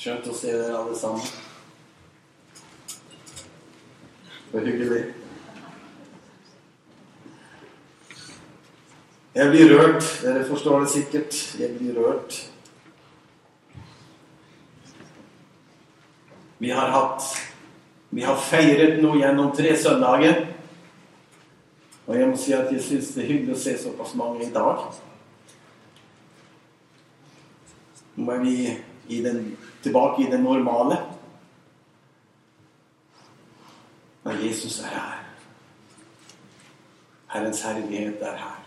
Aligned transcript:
Skjønt 0.00 0.26
å 0.28 0.34
se 0.36 0.52
dere 0.56 0.76
alle 0.78 0.94
sammen. 0.96 1.24
Var 4.52 4.64
hyggelig. 4.64 5.02
Jeg 9.34 9.52
blir 9.52 9.74
rørt. 9.74 10.06
Dere 10.24 10.46
forstår 10.48 10.86
det 10.86 10.90
sikkert. 10.94 11.36
Jeg 11.60 11.76
blir 11.76 12.00
rørt. 12.00 12.40
Vi 16.70 16.74
har 16.74 16.88
hatt 16.88 17.22
Vi 18.10 18.22
har 18.22 18.36
feiret 18.38 19.00
noe 19.02 19.18
gjennom 19.18 19.48
tre 19.54 19.72
søndager. 19.78 20.36
Og 22.06 22.14
jeg 22.14 22.28
må 22.30 22.36
si 22.38 22.52
at 22.54 22.70
jeg 22.70 22.82
syns 22.84 23.08
det 23.14 23.24
er 23.24 23.28
hyggelig 23.30 23.56
å 23.56 23.58
se 23.62 23.72
såpass 23.78 24.12
mange 24.18 24.44
i 24.46 24.50
dag. 24.54 24.84
Nå 28.18 28.28
er 28.34 28.44
vi 28.44 28.54
i 29.16 29.18
den, 29.24 29.40
tilbake 29.82 30.22
i 30.22 30.28
det 30.30 30.38
normale. 30.42 31.00
Og 34.22 34.46
Jesus 34.46 34.78
er 34.84 34.94
her. 34.94 35.18
Herrens 37.34 37.66
herlighet 37.66 38.22
er 38.30 38.38
her. 38.44 38.62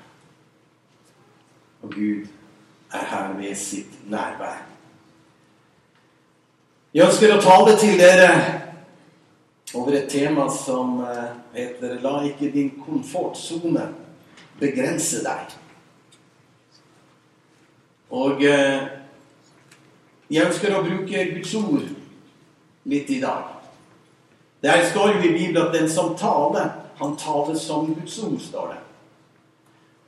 Og 1.84 1.96
Gud 1.96 2.28
er 2.92 3.10
her 3.16 3.34
med 3.40 3.56
sitt 3.60 4.00
nærvær. 4.12 4.73
Jeg 6.94 7.08
ønsker 7.10 7.32
å 7.34 7.42
tale 7.42 7.72
til 7.82 7.96
dere 7.98 8.28
over 9.74 9.96
et 9.98 10.12
tema 10.14 10.44
som 10.54 11.00
eh, 11.02 11.30
heter 11.56 11.96
'La 12.04 12.20
ikke 12.28 12.52
din 12.54 12.68
komfortsone 12.78 13.88
begrense 14.60 15.24
deg'. 15.26 15.56
Og 18.14 18.44
eh, 18.46 18.84
jeg 20.30 20.46
ønsker 20.46 20.76
å 20.76 20.84
bruke 20.86 21.24
Guds 21.32 21.56
ord 21.58 21.88
litt 22.86 23.10
i 23.10 23.18
dag. 23.24 23.48
Der 24.62 24.86
står 24.92 25.16
jo 25.16 25.24
i 25.24 25.34
Bibelen 25.34 25.66
at 25.66 25.74
den 25.74 25.90
som 25.90 26.14
taler, 26.18 26.70
han 27.02 27.18
taler 27.18 27.58
som 27.58 27.90
Guds 27.96 28.20
ord, 28.20 28.38
står 28.40 28.68
det. 28.68 28.78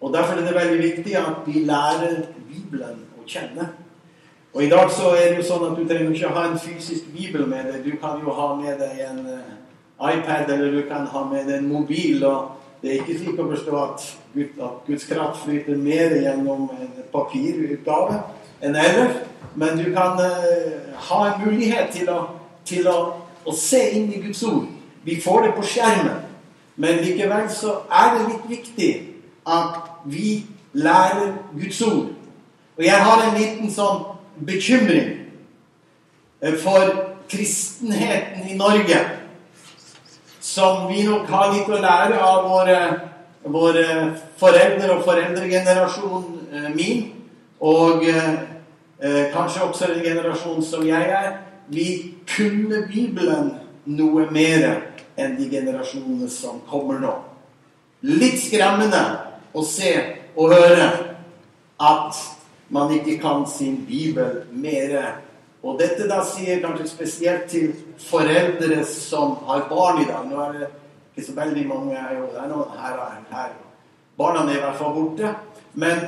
Og 0.01 0.13
Derfor 0.13 0.38
er 0.38 0.45
det 0.45 0.53
veldig 0.53 0.83
viktig 0.83 1.17
at 1.17 1.41
vi 1.47 1.65
lærer 1.65 2.27
Bibelen 2.45 3.01
å 3.17 3.25
kjenne. 3.25 3.71
Og 4.55 4.63
I 4.63 4.69
dag 4.69 4.91
så 4.91 5.09
er 5.19 5.33
det 5.33 5.41
jo 5.41 5.43
sånn 5.49 5.65
at 5.67 5.73
du 5.75 5.81
trenger 5.83 6.13
ikke 6.15 6.29
ha 6.31 6.45
en 6.47 6.59
fysisk 6.63 7.09
bibel 7.11 7.43
med 7.51 7.65
deg. 7.67 7.81
Du 7.83 7.97
kan 7.99 8.21
jo 8.23 8.31
ha 8.37 8.53
med 8.55 8.77
deg 8.79 9.01
en 9.03 9.17
uh, 9.27 9.49
iPad, 9.99 10.47
eller 10.53 10.71
du 10.71 10.85
kan 10.87 11.09
ha 11.11 11.23
med 11.27 11.49
deg 11.49 11.57
en 11.57 11.67
mobil. 11.67 12.23
og 12.23 12.53
Det 12.79 12.93
er 12.93 13.01
ikke 13.01 13.17
slik 13.19 13.41
å 13.43 13.49
forstå 13.49 13.81
at 13.81 14.05
Guds 14.87 15.09
kraft 15.09 15.43
flyter 15.43 15.75
mer 15.75 16.15
gjennom 16.21 16.69
en 16.71 16.95
papirutgave 17.11 18.21
enn 18.63 18.79
ellers. 18.79 19.19
Men 19.59 19.75
du 19.75 19.91
kan 19.91 20.23
uh, 20.23 20.87
ha 21.09 21.19
en 21.33 21.43
mulighet 21.43 21.91
til, 21.91 22.15
å, 22.15 22.23
til 22.63 22.87
å, 22.87 22.97
å, 23.43 23.59
se 23.59 23.83
inn 23.99 24.07
i 24.15 24.23
Guds 24.23 24.47
ord. 24.47 24.71
Vi 25.03 25.19
får 25.19 25.49
det 25.49 25.53
på 25.59 25.67
skjermen. 25.75 26.23
Men 26.79 27.03
likevel 27.03 27.51
så 27.51 27.81
er 27.91 28.15
det 28.15 28.31
litt 28.31 28.49
viktig 28.55 28.91
at 29.51 29.95
vi 30.07 30.45
lærer 30.71 31.41
Guds 31.59 31.83
ord. 31.91 32.13
Og 32.79 32.83
jeg 32.83 33.07
har 33.11 33.27
en 33.27 33.41
liten 33.43 33.71
sånn 33.71 34.14
bekymring 34.39 35.17
eh, 36.41 36.53
for 36.53 37.16
kristenheten 37.30 38.50
i 38.50 38.55
Norge, 38.55 39.00
som 40.39 40.88
vi 40.88 41.03
nok 41.03 41.30
har 41.30 41.53
litt 41.53 41.69
å 41.69 41.81
lære 41.81 42.19
av 42.22 42.50
våre, 42.50 42.80
våre 43.44 43.88
foreldre 44.40 44.97
og 44.97 45.06
foreldregenerasjon 45.07 46.25
eh, 46.51 46.69
min, 46.75 47.07
og 47.59 48.06
eh, 48.06 49.31
kanskje 49.34 49.63
også 49.66 49.91
den 49.94 50.03
generasjonen 50.06 50.66
som 50.66 50.85
jeg 50.88 51.09
er. 51.12 51.31
Vi 51.68 51.88
kunne 52.29 52.84
Bibelen 52.91 53.56
noe 53.85 54.28
mer 54.34 54.68
enn 55.18 55.35
de 55.40 55.47
generasjonene 55.50 56.29
som 56.29 56.59
kommer 56.69 57.00
nå. 57.01 57.13
Litt 58.06 58.38
skremmende 58.44 59.01
å 59.56 59.63
se 59.66 59.94
og 60.35 60.53
høre 60.53 60.90
at 61.79 62.19
man 62.69 62.91
ikke 62.91 63.17
kan 63.21 63.45
sin 63.57 63.85
bibel 63.85 64.43
mere. 64.51 65.03
Og 65.63 65.79
dette 65.79 66.07
da 66.09 66.21
sier 66.25 66.61
kanskje 66.61 66.87
spesielt 66.89 67.49
til 67.49 67.73
foreldre 68.05 68.83
som 68.85 69.37
har 69.47 69.67
barn 69.69 70.01
i 70.01 70.07
dag. 70.09 70.25
Nå 70.29 70.41
er 70.41 70.57
det 70.57 70.67
ikke 71.15 71.27
så 71.27 71.37
veldig 71.37 71.67
mange 71.67 71.93
det 71.95 72.41
er 72.41 72.49
noen 72.51 72.75
her 72.77 72.99
og 73.01 73.33
her. 73.33 73.53
Barna 74.17 74.45
er 74.45 74.57
i 74.57 74.63
hvert 74.63 74.77
fall 74.77 74.93
borte. 74.93 75.35
Men 75.73 76.03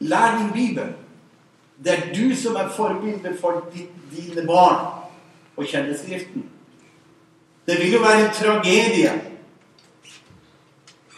lær 0.00 0.38
din 0.38 0.52
bibel. 0.54 0.92
Det 1.84 1.92
er 1.92 2.12
du 2.14 2.34
som 2.36 2.56
er 2.56 2.72
forbilde 2.72 3.36
for 3.40 3.64
dine 3.72 4.46
barn 4.46 4.86
og 5.56 5.64
kjenne 5.64 5.96
Skriften. 5.98 6.46
Det 7.66 7.76
vil 7.80 7.92
jo 7.92 8.00
være 8.00 8.24
en 8.24 8.34
tragedie. 8.34 9.12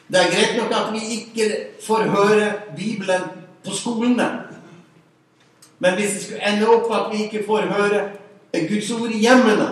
Det 0.08 0.20
er 0.20 0.30
greit 0.32 0.56
nok 0.56 0.72
at 0.72 0.92
vi 0.92 1.02
ikke 1.18 1.48
får 1.86 2.02
høre 2.02 2.52
Bibelen 2.76 3.37
på 3.64 3.74
skolene. 3.74 4.28
Men 5.78 5.94
hvis 5.94 6.14
det 6.14 6.22
skulle 6.22 6.48
ende 6.52 6.68
opp 6.68 6.90
at 6.94 7.12
vi 7.12 7.24
ikke 7.24 7.46
får 7.46 7.70
høre 7.70 8.02
Guds 8.68 8.90
ord 8.90 9.10
i 9.10 9.22
hjemmene, 9.22 9.68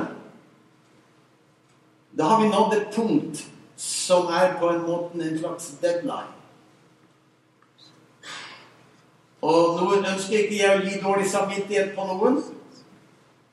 da 2.19 2.25
har 2.31 2.43
vi 2.43 2.49
nådd 2.49 2.75
et 2.77 2.95
punkt 2.95 3.45
som 3.77 4.31
er 4.33 4.57
på 4.61 4.71
en 4.73 4.83
måte 4.87 5.21
en 5.21 5.39
slags 5.39 5.75
deadline. 5.83 6.33
Og 9.43 9.77
noen 9.81 10.07
ønsker 10.15 10.45
ikke 10.45 10.59
jeg 10.59 10.79
å 10.79 10.85
gi 10.85 11.01
dårlig 11.03 11.27
samvittighet 11.31 11.93
på 11.97 12.07
noen, 12.09 12.41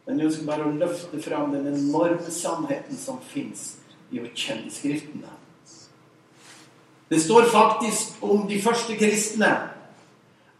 men 0.06 0.20
jeg 0.20 0.30
ønsker 0.30 0.48
bare 0.48 0.68
å 0.68 0.76
løfte 0.78 1.20
fram 1.24 1.52
den 1.54 1.68
enorme 1.74 2.32
sannheten 2.32 2.98
som 2.98 3.20
fins 3.34 3.76
i 4.12 4.22
å 4.22 4.30
kjenne 4.32 4.72
Skriftene. 4.72 5.40
Det 7.12 7.20
står 7.22 7.50
faktisk 7.52 8.24
om 8.26 8.48
de 8.50 8.58
første 8.64 8.96
kristne 8.98 9.52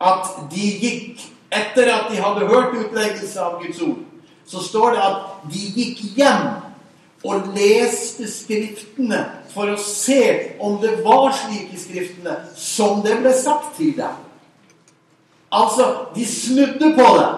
at 0.04 0.34
de 0.52 0.68
gikk 0.84 1.24
etter 1.54 1.90
at 1.94 2.10
de 2.12 2.20
hadde 2.22 2.50
hørt 2.50 2.76
utleggelse 2.76 3.42
av 3.42 3.60
Guds 3.62 3.82
ord, 3.86 4.02
så 4.46 4.64
står 4.64 4.96
det 4.96 5.04
at 5.06 5.20
de 5.54 5.64
gikk 5.78 6.02
hjem 6.18 6.48
og 7.24 7.54
leste 7.56 8.28
Skriftene 8.28 9.22
for 9.54 9.72
å 9.72 9.80
se 9.80 10.58
om 10.64 10.80
det 10.82 10.98
var 11.06 11.32
slik 11.38 11.72
i 11.72 11.80
Skriftene 11.80 12.36
som 12.60 13.04
det 13.06 13.20
ble 13.22 13.32
sagt 13.38 13.78
til 13.78 13.94
dem. 13.98 14.20
Altså, 15.54 16.10
de 16.16 16.26
snudde 16.26 16.92
på 16.98 17.08
det. 17.20 17.32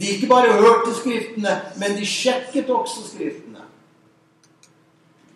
De 0.00 0.10
ikke 0.14 0.30
bare 0.30 0.52
hørte 0.60 0.94
Skriftene, 0.98 1.56
men 1.80 1.96
de 1.98 2.06
sjekket 2.06 2.70
også 2.70 3.06
Skriftene. 3.08 3.64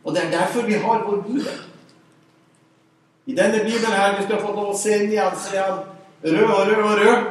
Og 0.04 0.14
det 0.14 0.24
er 0.24 0.30
derfor 0.30 0.68
vi 0.68 0.78
har 0.78 1.02
vår 1.04 1.22
bibel. 1.26 1.48
I 3.28 3.36
denne 3.36 3.58
bibelen 3.58 3.92
her, 3.92 4.16
hvis 4.16 4.26
du 4.26 4.34
har 4.34 4.40
fått 4.40 4.56
lov 4.56 4.70
å 4.72 4.76
se 4.78 4.94
inn 5.02 5.10
i 5.12 5.18
han 5.20 5.34
rød 6.24 6.44
og 6.48 6.68
rød 6.70 6.78
og 6.82 7.00
rød 7.00 7.26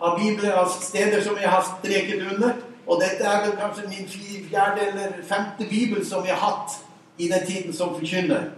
av, 0.00 0.14
Bibelen, 0.16 0.52
av 0.52 0.70
steder 0.72 1.20
som 1.22 1.36
jeg 1.36 1.50
har 1.50 1.66
streket 1.66 2.22
under. 2.32 2.54
Og 2.86 3.02
dette 3.02 3.24
er 3.24 3.42
vel 3.44 3.58
kanskje 3.60 3.90
min 3.90 4.08
fjerde 4.08 4.86
eller 4.86 5.18
femte 5.28 5.66
bibel 5.68 6.06
som 6.06 6.24
jeg 6.26 6.34
har 6.34 6.54
hatt 6.54 6.78
i 7.18 7.28
den 7.28 7.44
tiden 7.46 7.76
som 7.76 7.92
forkynner. 7.98 8.48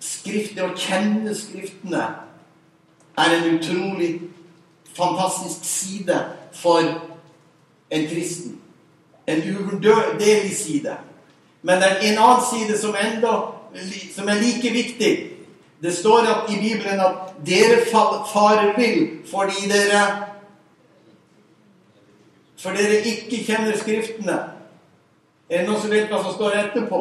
Skriftet, 0.00 0.64
å 0.66 0.74
kjenne 0.74 1.34
Skriftene, 1.34 2.02
er 3.20 3.36
en 3.36 3.54
utrolig 3.54 4.10
fantastisk 4.96 5.62
side 5.64 6.18
for 6.58 6.82
en 7.90 8.10
kristen. 8.10 8.58
En 9.30 9.46
uvurderlig 9.46 10.56
side. 10.58 10.98
Men 11.62 11.78
det 11.78 11.88
er 11.88 12.04
en 12.10 12.18
annen 12.18 12.44
side 12.50 12.78
som, 12.82 12.98
enda, 12.98 13.59
som 14.14 14.28
er 14.28 14.40
like 14.40 14.72
viktig. 14.72 15.30
Det 15.82 15.94
står 15.96 16.18
at, 16.18 16.50
i 16.52 16.60
Bibelen 16.60 17.00
at 17.00 17.34
'dere 17.46 17.84
farer 18.32 18.76
vill 18.76 19.08
fordi 19.30 19.68
dere 19.68 20.26
For 22.56 22.70
dere 22.70 23.00
ikke 23.00 23.44
kjenner 23.44 23.76
Skriftene'. 23.76 24.40
Er 25.50 25.58
det 25.58 25.68
noen 25.68 25.80
som 25.80 25.90
vet 25.90 26.10
hva 26.10 26.22
som 26.22 26.34
står 26.34 26.50
etterpå? 26.50 26.98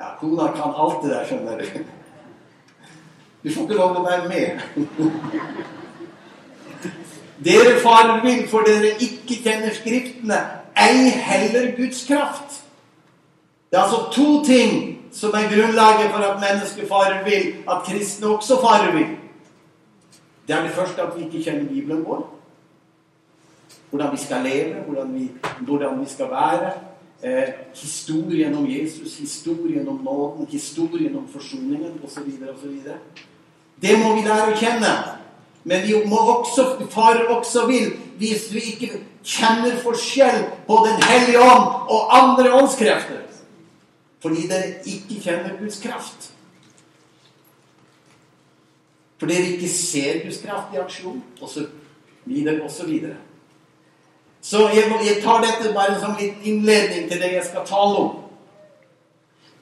Ja, 0.00 0.14
kona 0.20 0.46
kan 0.54 0.74
alt 0.76 1.02
det 1.02 1.10
der, 1.10 1.26
skjønner 1.26 1.58
du. 1.58 1.64
Du 3.42 3.54
får 3.54 3.62
ikke 3.62 3.74
lov 3.74 3.96
å 3.96 4.04
være 4.06 4.28
med. 4.28 4.60
Dere 7.44 7.74
farer 7.80 8.22
vill 8.24 8.46
for 8.48 8.64
dere 8.68 8.94
ikke 9.00 9.42
kjenner 9.42 9.74
Skriftene, 9.74 10.40
ei 10.76 11.10
heller 11.10 11.72
Guds 11.76 12.06
kraft. 12.06 12.59
Det 13.70 13.78
er 13.78 13.82
altså 13.82 14.12
to 14.12 14.44
ting 14.44 14.98
som 15.12 15.30
er 15.30 15.50
grunnlaget 15.50 16.10
for 16.10 16.18
at 16.18 16.40
mennesket 16.40 16.88
farer 16.88 17.24
vill, 17.24 17.54
at 17.70 17.82
kristne 17.86 18.26
også 18.26 18.60
farer 18.60 18.92
vill. 18.92 19.06
Det 20.46 20.56
er 20.56 20.62
det 20.62 20.70
første 20.70 21.02
at 21.02 21.12
vi 21.16 21.24
ikke 21.24 21.42
kjenner 21.44 21.68
Bibelen 21.68 22.04
vår. 22.04 22.36
Hvordan 23.90 24.12
vi 24.12 24.16
skal 24.16 24.42
leve, 24.42 24.74
hvordan 24.86 25.14
vi, 25.14 25.30
hvordan 25.60 26.00
vi 26.00 26.08
skal 26.08 26.26
være. 26.30 26.70
Eh, 27.22 27.48
historien 27.74 28.56
om 28.56 28.66
Jesus, 28.70 29.18
historien 29.18 29.88
om 29.88 30.00
nåden, 30.04 30.46
historien 30.50 31.16
om 31.16 31.28
forsoningen 31.32 32.00
osv. 32.04 32.22
osv. 32.54 32.74
Det 33.82 33.98
må 33.98 34.14
vi 34.14 34.28
lære 34.28 34.52
å 34.52 34.56
kjenne. 34.56 34.94
Men 35.64 35.82
vi 35.86 35.94
må 36.08 36.16
også, 36.16 36.66
farer 36.90 37.28
også 37.28 37.66
vil, 37.66 37.92
hvis 38.18 38.54
vi 38.54 38.60
ikke 38.72 38.90
kjenner 39.24 39.76
forskjell 39.82 40.44
på 40.66 40.86
Den 40.86 41.02
hellige 41.02 41.40
ånd 41.40 41.66
og 41.88 42.16
andre 42.18 42.52
åndskrefter 42.62 43.29
fordi 44.22 44.46
dere 44.48 44.74
ikke 44.84 45.20
kjenner 45.22 45.56
Guds 45.60 45.80
kraft. 45.80 46.32
Fordi 49.18 49.34
dere 49.34 49.56
ikke 49.56 49.68
ser 49.68 50.24
Guds 50.24 50.40
kraft 50.44 50.74
i 50.74 50.80
aksjon, 50.80 51.22
og 51.40 51.48
så 51.48 51.66
videre, 52.24 52.62
og 52.62 52.70
Så 52.70 52.86
videre. 52.86 53.16
jeg, 54.74 54.84
jeg 55.06 55.22
tar 55.22 55.44
dette 55.44 55.74
bare 55.74 56.00
som 56.00 56.16
litt 56.20 56.36
innledning 56.42 57.10
til 57.10 57.20
det 57.20 57.32
jeg 57.32 57.44
skal 57.44 57.66
tale 57.66 57.96
om. 57.96 58.16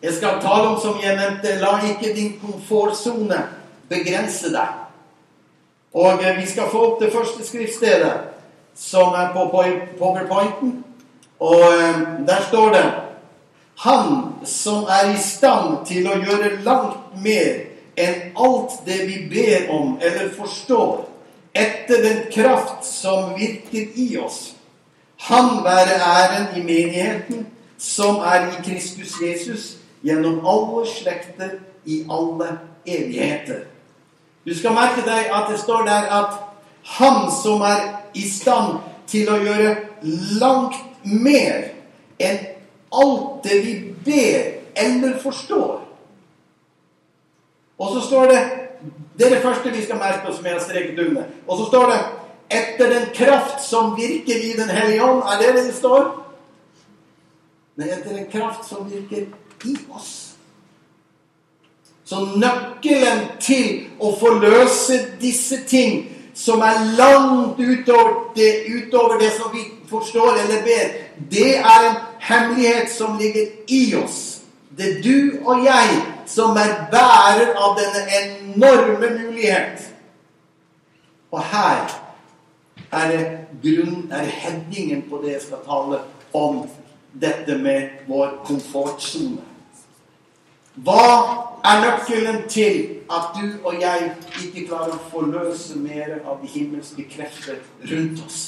Jeg 0.02 0.14
skal 0.14 0.40
tale 0.40 0.68
om, 0.68 0.80
som 0.80 1.00
jeg 1.02 1.16
nevnte, 1.16 1.58
la 1.60 1.78
ikke 1.82 2.14
din 2.14 2.38
komfortsone 2.38 3.48
begrense 3.88 4.52
deg. 4.52 4.68
Og 5.94 6.22
eh, 6.22 6.36
vi 6.38 6.46
skal 6.46 6.70
få 6.70 6.84
opp 6.86 7.00
det 7.02 7.12
første 7.12 7.46
skriftstedet, 7.46 8.12
som 8.74 9.14
er 9.14 9.32
på 9.34 9.48
powerpointen. 9.98 10.84
Og 11.40 11.60
eh, 11.60 12.00
der 12.28 12.42
står 12.48 12.72
det 12.72 13.07
Han 13.78 14.32
som 14.44 14.84
er 14.90 15.12
i 15.14 15.18
stand 15.22 15.84
til 15.86 16.08
å 16.10 16.16
gjøre 16.18 16.56
langt 16.66 17.18
mer 17.22 17.60
enn 17.98 18.32
alt 18.34 18.80
det 18.86 18.98
vi 19.06 19.20
ber 19.30 19.68
om 19.74 19.92
eller 20.02 20.32
forstår, 20.34 21.04
etter 21.54 22.02
den 22.02 22.24
kraft 22.32 22.86
som 22.86 23.36
virker 23.38 23.94
i 23.94 24.08
oss. 24.18 24.54
Han 25.30 25.62
være 25.64 25.94
æren 25.98 26.58
i 26.58 26.62
menigheten, 26.62 27.46
som 27.78 28.18
er 28.26 28.48
i 28.50 28.62
Kristus 28.66 29.14
Jesus, 29.22 29.76
gjennom 30.02 30.42
alle 30.46 30.84
slekter 30.86 31.58
i 31.86 32.02
alle 32.10 32.50
evigheter. 32.86 33.64
Du 34.42 34.54
skal 34.58 34.74
merke 34.74 35.06
deg 35.06 35.30
at 35.34 35.50
det 35.50 35.62
står 35.62 35.86
der 35.86 36.10
at 36.18 36.36
han 36.98 37.26
som 37.42 37.62
er 37.62 37.82
i 38.14 38.26
stand 38.30 38.78
til 39.06 39.30
å 39.30 39.38
gjøre 39.42 39.74
langt 40.40 40.78
mer 41.02 41.74
enn 42.18 42.57
alt 42.92 43.44
det 43.44 43.58
vi 43.66 43.94
ber 44.04 44.58
eller 44.76 45.18
forstår. 45.18 45.84
Og 47.78 47.92
så 47.94 48.06
står 48.06 48.26
det 48.26 48.40
Det 49.18 49.26
er 49.26 49.34
det 49.34 49.42
første 49.42 49.70
vi 49.70 49.82
skal 49.82 49.98
merke 49.98 50.28
oss, 50.28 50.36
som 50.36 50.44
jeg 50.46 50.54
har 50.54 50.62
streket 50.62 50.98
under. 50.98 51.24
Og 51.48 51.58
så 51.58 51.64
står 51.66 51.86
det 51.90 51.98
'etter 52.50 52.90
den 52.90 53.06
kraft 53.14 53.64
som 53.64 53.96
virker 53.96 54.36
i 54.36 54.52
Den 54.52 54.68
hellige 54.68 55.02
ånd'. 55.02 55.34
Er 55.34 55.38
det 55.42 55.54
det 55.54 55.64
det 55.66 55.74
står? 55.74 56.24
Nei, 57.76 57.88
etter 57.88 58.16
den 58.16 58.30
kraft 58.30 58.68
som 58.68 58.90
virker 58.90 59.26
i 59.64 59.76
oss. 59.90 60.28
Så 62.04 62.16
nøkkelen 62.36 63.26
til 63.40 63.86
å 64.00 64.14
forløse 64.16 64.98
disse 65.20 65.60
ting, 65.66 66.17
som 66.38 66.60
er 66.62 66.96
langt 66.96 67.58
utover 67.58 68.34
det, 68.34 68.66
utover 68.66 69.18
det 69.18 69.32
som 69.32 69.50
vi 69.52 69.64
forstår 69.90 70.36
eller 70.44 70.62
ber, 70.62 70.92
det 71.30 71.56
er 71.58 71.88
en 71.88 71.96
hemmelighet 72.18 72.92
som 72.92 73.18
ligger 73.18 73.46
i 73.66 73.94
oss. 73.98 74.40
Det 74.70 74.86
er 74.86 75.02
du 75.02 75.40
og 75.44 75.64
jeg 75.64 75.96
som 76.30 76.56
er 76.56 76.76
bærer 76.92 77.56
av 77.58 77.74
denne 77.80 78.04
enorme 78.20 79.10
mulighet. 79.16 79.82
Og 81.34 81.42
her 81.42 81.90
er 82.92 83.10
det 83.10 83.24
grunn, 83.64 84.06
er 84.12 84.30
headingen 84.30 85.02
på 85.10 85.18
det 85.24 85.32
jeg 85.32 85.46
skal 85.48 85.66
tale 85.66 86.00
om 86.32 86.62
dette 87.18 87.58
med 87.58 88.06
vår 88.06 88.38
komfortsone. 88.46 89.42
Hva 90.86 91.47
er 91.64 91.80
nøkkelen 91.84 92.48
til 92.48 93.00
at 93.10 93.34
du 93.34 93.46
og 93.64 93.80
jeg 93.80 94.12
ikke 94.44 94.66
klarer 94.68 94.94
å 94.94 95.08
forløse 95.10 95.78
mer 95.78 96.18
av 96.24 96.42
de 96.42 96.50
himmelske 96.52 97.06
krefter 97.10 97.58
rundt 97.90 98.22
oss? 98.26 98.40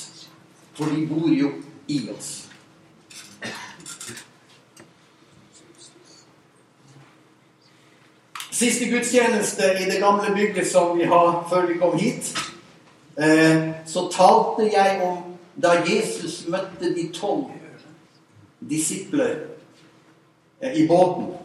For 0.74 0.92
de 0.92 1.06
bor 1.06 1.28
jo 1.28 1.52
i 1.88 2.00
oss. 2.12 2.30
Siste 8.60 8.90
gudstjeneste 8.90 9.72
i 9.80 9.88
det 9.88 10.00
gamle 10.02 10.34
bygget 10.34 10.66
som 10.68 10.98
vi 10.98 11.06
har 11.08 11.46
før 11.48 11.66
vi 11.66 11.78
kom 11.80 11.98
hit, 11.98 12.34
eh, 13.16 13.70
så 13.86 14.08
talte 14.12 14.68
jeg 14.68 15.00
om 15.02 15.22
da 15.56 15.78
Jesus 15.86 16.44
møtte 16.48 16.92
de 16.94 17.08
tolv 17.14 17.48
disipler 18.60 19.38
eh, 20.60 20.76
i 20.82 20.86
båten. 20.88 21.39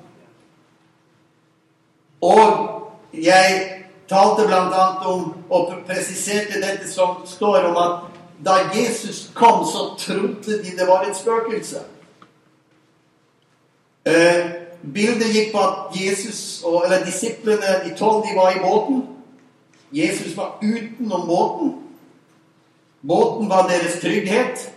Og 2.26 3.14
jeg 3.14 3.62
talte 4.10 4.48
bl.a. 4.48 4.86
om 5.10 5.34
og 5.50 5.74
presiserte 5.88 6.62
dette 6.62 6.90
som 6.90 7.22
står 7.30 7.70
om 7.70 7.80
at 7.82 8.12
da 8.46 8.58
Jesus 8.76 9.30
kom, 9.34 9.66
så 9.66 9.94
trodde 10.00 10.64
de 10.64 10.78
det 10.78 10.88
var 10.88 11.06
et 11.06 11.18
spøkelse. 11.18 11.82
Eh, 14.06 14.46
bildet 14.94 15.34
gikk 15.34 15.54
på 15.54 15.62
at 15.64 15.96
Jesus, 15.96 16.64
eller 16.86 17.06
disiplene, 17.06 17.80
de 17.86 17.96
tolv, 17.98 18.26
de 18.28 18.36
var 18.36 18.52
i 18.52 18.62
båten. 18.62 19.06
Jesus 19.92 20.38
var 20.38 20.60
utenom 20.62 21.28
båten. 21.28 21.74
Båten 23.08 23.50
var 23.50 23.68
deres 23.68 24.02
trygghet. 24.02 24.72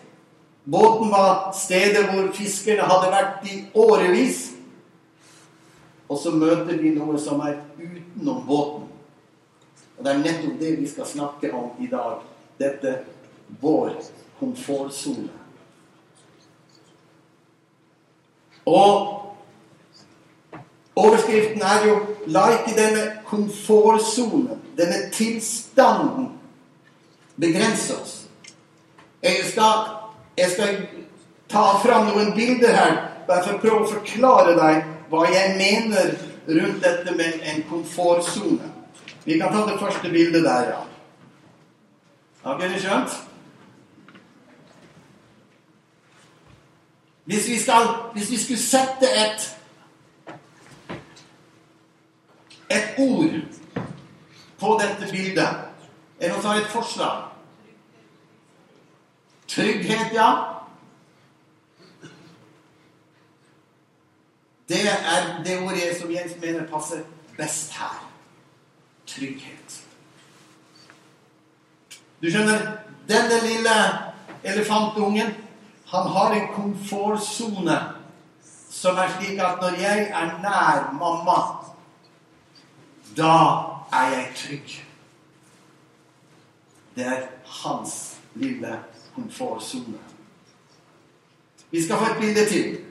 Båten 0.71 1.11
var 1.11 1.57
stedet 1.57 2.07
hvor 2.13 2.33
fiskerne 2.35 2.89
hadde 2.89 3.13
vært 3.13 3.51
i 3.51 3.65
årevis. 3.75 4.58
Og 6.09 6.19
så 6.19 6.33
møter 6.33 6.79
vi 6.81 6.95
noe 6.97 7.19
som 7.21 7.41
er 7.45 7.61
utenom 7.77 8.45
båten. 8.49 8.87
Og 9.99 10.05
det 10.05 10.13
er 10.13 10.23
nettopp 10.23 10.61
det 10.61 10.73
vi 10.79 10.89
skal 10.89 11.07
snakke 11.07 11.51
om 11.55 11.71
i 11.83 11.89
dag. 11.91 12.23
Dette 12.59 12.95
vår 13.61 13.93
komfortsone. 14.39 15.29
Og 18.69 19.25
overskriften 20.97 21.63
er 21.63 21.87
jo 21.87 21.99
'La 22.27 22.49
ikke 22.51 22.77
denne 22.77 23.13
komfortsonen, 23.27 24.61
denne 24.77 25.11
tilstanden, 25.13 26.33
begrense 27.41 27.95
oss'. 27.95 28.27
Jeg 29.23 29.37
skal, 29.45 29.73
jeg 30.37 30.51
skal 30.51 30.87
ta 31.49 31.63
fram 31.85 32.07
noen 32.07 32.33
bilder 32.35 32.73
her 32.73 33.09
bare 33.27 33.45
for 33.45 33.55
å 33.55 33.59
prøve 33.59 33.81
å 33.85 33.93
forklare 33.93 34.55
deg 34.59 34.85
hva 35.09 35.25
jeg 35.33 35.55
mener 35.57 36.15
rundt 36.49 36.85
dette 36.85 37.15
med 37.17 37.41
en 37.43 37.63
komfortsone. 37.69 38.73
Vi 39.25 39.39
kan 39.39 39.53
ta 39.53 39.65
det 39.73 39.81
første 39.81 40.11
bildet 40.11 40.45
der, 40.45 40.69
ja. 40.69 40.81
Har 42.45 42.59
dere 42.59 42.81
skjønt? 42.81 43.17
Hvis 47.25 47.49
vi, 47.49 47.59
skal, 47.59 47.89
hvis 48.13 48.31
vi 48.31 48.37
skulle 48.37 48.63
sette 48.63 49.11
et 49.13 49.55
et 52.71 52.95
ord 52.99 53.35
på 54.61 54.79
dette 54.81 55.13
bildet 55.13 55.49
Er 56.21 56.27
det 56.27 56.31
noen 56.33 56.43
som 56.43 56.51
har 56.51 56.61
et 56.61 56.73
forslag? 56.73 57.29
Trygghet, 59.49 60.11
ja. 60.13 60.58
Det 64.69 64.81
er 64.85 65.43
det 65.45 65.59
ordet 65.63 65.97
som 66.01 66.11
jeg 66.13 66.31
mener 66.41 66.67
passer 66.69 67.03
best 67.37 67.73
her. 67.73 68.05
Trygghet. 69.07 69.85
Du 72.23 72.29
skjønner, 72.31 72.65
denne 73.09 73.39
lille 73.47 73.77
elefantungen, 74.45 75.31
han 75.89 76.11
har 76.13 76.35
en 76.37 76.49
komfortsone 76.53 77.79
som 78.71 78.99
er 78.99 79.15
slik 79.19 79.39
at 79.41 79.63
når 79.63 79.79
jeg 79.81 80.11
er 80.13 80.35
nær 80.43 80.91
mamma, 80.93 81.39
da 83.17 83.33
er 83.93 84.13
jeg 84.13 84.27
trygg. 84.37 84.77
Det 86.97 87.07
er 87.07 87.27
hans 87.63 88.19
lille 88.35 88.79
komfortsone. 89.15 89.99
Vi 91.71 91.83
skal 91.85 91.97
få 91.97 92.13
et 92.13 92.21
bilde 92.21 92.47
til. 92.47 92.88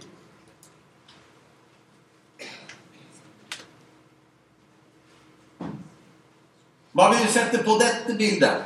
Hva 6.98 7.12
vil 7.12 7.27
du 7.27 7.30
sette 7.30 7.60
på 7.62 7.75
dette 7.77 8.16
bildet? 8.18 8.63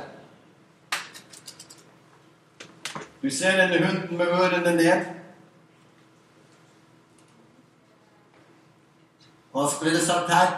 Du 3.22 3.28
ser 3.30 3.58
denne 3.60 3.82
hunden 3.84 4.18
med 4.18 4.32
ørene 4.32 4.72
ned. 4.78 5.10
Hva 9.52 9.68
skulle 9.68 9.98
det 9.98 10.06
sagt 10.08 10.32
her? 10.32 10.56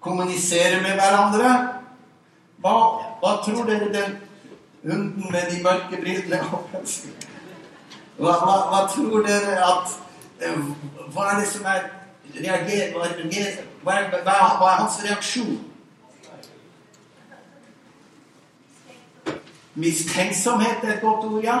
Kommunisere 0.00 0.78
med 0.86 0.94
hverandre. 0.94 1.50
Hva, 2.62 2.78
hva 3.18 3.36
tror 3.42 3.66
dere 3.66 3.90
den 3.98 4.16
hunden 4.86 5.26
med 5.32 5.50
de 5.50 5.62
mørke 5.66 5.98
brillene 6.00 6.38
hva, 6.46 8.32
hva, 8.32 8.56
hva 8.70 8.86
tror 8.94 9.26
dere 9.26 9.58
at 9.58 9.96
eh, 10.40 10.66
Hva 11.10 11.32
er 11.32 11.40
det 11.42 11.50
som 11.50 11.66
er 11.66 11.88
reagerer, 12.36 12.94
hva, 13.82 14.04
hva 14.22 14.68
er 14.70 14.84
hans 14.86 15.02
reaksjon? 15.02 15.65
Mistenksomhet 19.76 20.84
er 20.84 20.94
et 20.94 21.00
godt 21.00 21.24
ord, 21.24 21.42
ja. 21.42 21.58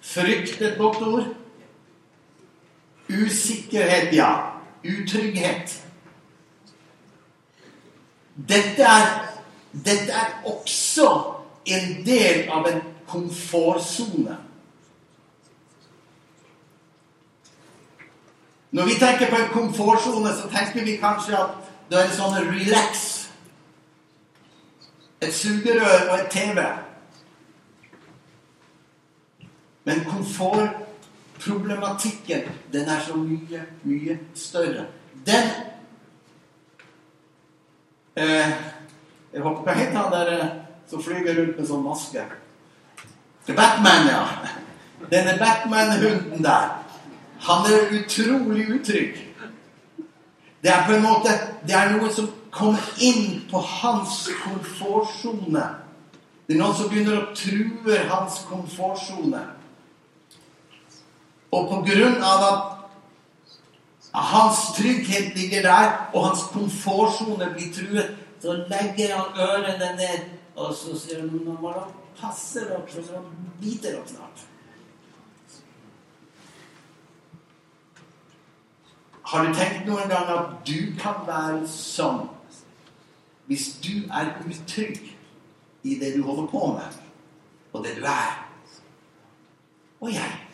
Frykt 0.00 0.60
er 0.62 0.72
et 0.72 0.78
godt 0.78 1.02
ord. 1.02 1.26
Usikkerhet, 3.08 4.16
ja. 4.16 4.30
Utrygghet. 4.84 5.82
Dette 8.48 8.82
er, 8.82 9.06
dette 9.72 10.12
er 10.12 10.42
også 10.44 11.08
en 11.66 12.06
del 12.06 12.48
av 12.50 12.68
en 12.70 12.80
komfortsone. 13.08 14.36
Når 18.70 18.84
vi 18.84 18.98
tenker 19.00 19.30
på 19.30 19.36
en 19.36 19.52
komfortsone, 19.52 20.32
så 20.36 20.48
tenker 20.48 20.84
vi 20.84 20.96
kanskje 20.96 21.36
at 21.38 21.70
det 21.90 21.98
er 21.98 22.08
en 22.08 22.16
sånn 22.16 22.36
relax. 22.50 23.04
Et 25.20 25.32
sugerør 25.32 26.10
og 26.10 26.18
et 26.18 26.28
TV. 26.34 26.64
Men 29.86 30.04
komfortproblematikken, 30.04 32.40
den 32.72 32.88
er 32.90 33.00
så 33.06 33.14
mye, 33.16 33.62
mye 33.86 34.18
større. 34.34 34.84
Den 35.26 35.50
eh, 38.16 38.50
Jeg 39.32 39.42
håper 39.42 39.62
hva 39.62 39.72
heter 39.76 39.98
han 39.98 40.12
der 40.12 40.32
eh, 40.32 40.46
som 40.90 41.02
flyger 41.02 41.34
rundt 41.38 41.58
med 41.58 41.66
sånn 41.68 41.84
maske? 41.84 42.22
Det 43.46 43.52
er 43.54 43.60
Batman, 43.60 44.06
ja. 44.10 44.24
Denne 45.12 45.38
Batman-hunden 45.38 46.42
der. 46.42 46.68
Han 47.46 47.66
er 47.70 47.92
utrolig 48.00 48.64
utrygg. 48.74 49.14
Det 50.62 50.70
er 50.72 50.86
på 50.86 50.92
en 50.96 51.02
måte 51.02 51.28
Det 51.66 51.74
er 51.76 51.92
noe 51.94 52.10
som 52.10 52.30
kommer 52.50 52.82
inn 52.98 53.42
på 53.50 53.58
hans 53.60 54.28
komfortsone. 54.42 55.66
Det 56.46 56.54
er 56.56 56.58
noen 56.58 56.74
som 56.74 56.88
begynner 56.90 57.20
å 57.20 57.34
true 57.38 57.98
hans 58.10 58.46
komfortsone. 58.50 59.42
Og 61.56 61.68
på 61.70 61.82
grunn 61.86 62.18
av 62.24 62.42
at 62.46 62.72
hans 64.32 64.58
trygghet 64.76 65.36
ligger 65.36 65.62
der, 65.62 65.92
og 66.12 66.26
hans 66.28 66.42
komfortsone 66.52 67.48
blir 67.54 67.72
truet, 67.72 68.16
så 68.42 68.58
legger 68.68 69.14
han 69.16 69.40
ørene 69.48 69.92
ned, 69.96 70.28
og 70.56 70.74
så 70.76 70.96
sier 70.98 71.22
han 71.22 71.32
nå 71.32 71.56
må 71.60 71.72
han 71.72 71.94
passe 72.20 72.64
dere, 72.64 72.84
så 72.92 73.18
han 73.18 73.48
biter 73.60 73.96
dere 73.96 74.08
snart. 74.08 74.44
Har 79.26 79.46
du 79.46 79.54
tenkt 79.58 79.88
noen 79.88 80.08
gang 80.08 80.28
at 80.30 80.52
du 80.68 80.94
kan 81.00 81.24
være 81.26 81.66
sånn 81.66 82.28
hvis 83.50 83.72
du 83.82 84.06
er 84.14 84.32
utrygg 84.42 85.00
i 85.86 85.96
det 85.98 86.12
du 86.16 86.22
holder 86.26 86.46
på 86.50 86.66
med, 86.76 86.98
og 87.72 87.84
det 87.84 87.96
du 87.98 88.06
er? 88.06 88.42
Og 90.00 90.12
jeg. 90.14 90.45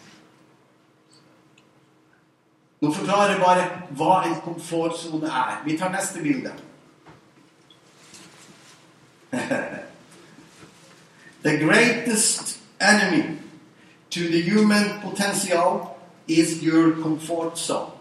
Nå 2.83 2.91
forklarer 2.93 3.31
jeg 3.31 3.41
bare 3.41 3.65
hva 3.95 4.15
en 4.27 4.41
komfortsone 4.43 5.29
er. 5.31 5.63
Vi 5.65 5.77
tar 5.79 5.93
neste 5.93 6.23
bilde. 6.23 6.51
the 11.43 11.59
greatest 11.59 12.59
enemy 12.81 13.39
to 14.11 14.21
the 14.21 14.43
human 14.43 15.01
potential 15.01 15.97
is 16.27 16.63
your 16.63 17.03
comfort 17.03 17.59
zone. 17.59 17.93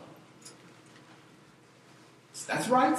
That's 2.47 2.67
right. 2.69 2.97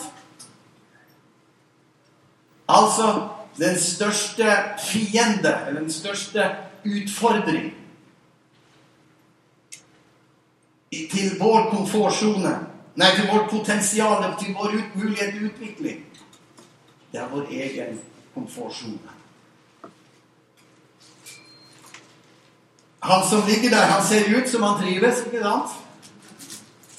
Altså 2.68 3.28
den 3.58 3.78
største 3.78 4.46
fiende, 4.88 5.64
eller 5.66 5.80
den 5.80 5.92
største 5.92 6.56
utfordring 6.84 7.81
til 10.92 11.38
vår 11.40 11.70
komfortsone, 11.70 12.52
nei, 13.00 13.10
til 13.16 13.28
vårt 13.30 13.48
potensial, 13.50 14.26
til 14.40 14.54
vår 14.58 14.76
mulighet 14.94 15.32
til 15.32 15.48
utvikling, 15.48 16.04
det 17.12 17.20
er 17.20 17.32
vår 17.32 17.48
egen 17.50 17.98
komfortsone. 18.34 19.18
Han 23.02 23.24
som 23.28 23.46
ligger 23.48 23.70
der, 23.70 23.88
han 23.90 24.04
ser 24.06 24.28
ut 24.38 24.48
som 24.48 24.62
han 24.62 24.78
trives, 24.82 25.24
ikke 25.26 25.42
sant? 25.42 25.72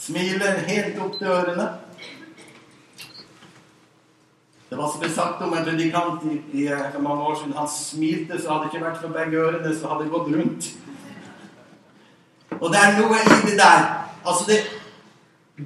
Smiler 0.03 0.65
helt 0.67 0.97
opp 0.99 1.13
til 1.15 1.29
ørene. 1.31 1.69
Det 4.69 4.79
var 4.79 4.89
som 4.89 4.99
ble 4.99 5.09
sagt 5.13 5.41
om 5.45 5.53
en 5.53 5.63
predikant 5.63 6.25
i, 6.27 6.39
i, 6.59 6.67
for 6.67 7.05
mange 7.05 7.23
år 7.29 7.35
siden. 7.39 7.53
Han 7.55 7.69
smilte, 7.69 8.41
så 8.41 8.49
hadde 8.49 8.65
det 8.65 8.73
ikke 8.73 8.85
vært 8.87 8.99
for 9.03 9.15
begge 9.15 9.43
ørene, 9.45 9.71
så 9.77 9.91
hadde 9.91 10.03
det 10.07 10.13
gått 10.15 10.31
rundt. 10.33 10.69
Og 12.63 12.71
det 12.71 12.79
er 12.79 12.95
noe 12.95 13.19
i 13.19 13.41
det 13.43 13.57
der 13.59 13.89
Altså, 14.23 14.45
det, 14.47 14.59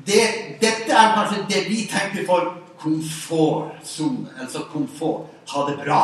det, 0.05 0.21
dette 0.61 0.93
er 0.93 1.11
kanskje 1.13 1.43
det 1.49 1.59
vi 1.69 1.83
tenker 1.85 2.25
for 2.25 2.55
komfortsone. 2.79 4.31
Altså 4.41 4.63
komfort. 4.71 5.29
Ha 5.53 5.61
det 5.69 5.77
bra. 5.85 6.01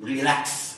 Relax. 0.00 0.76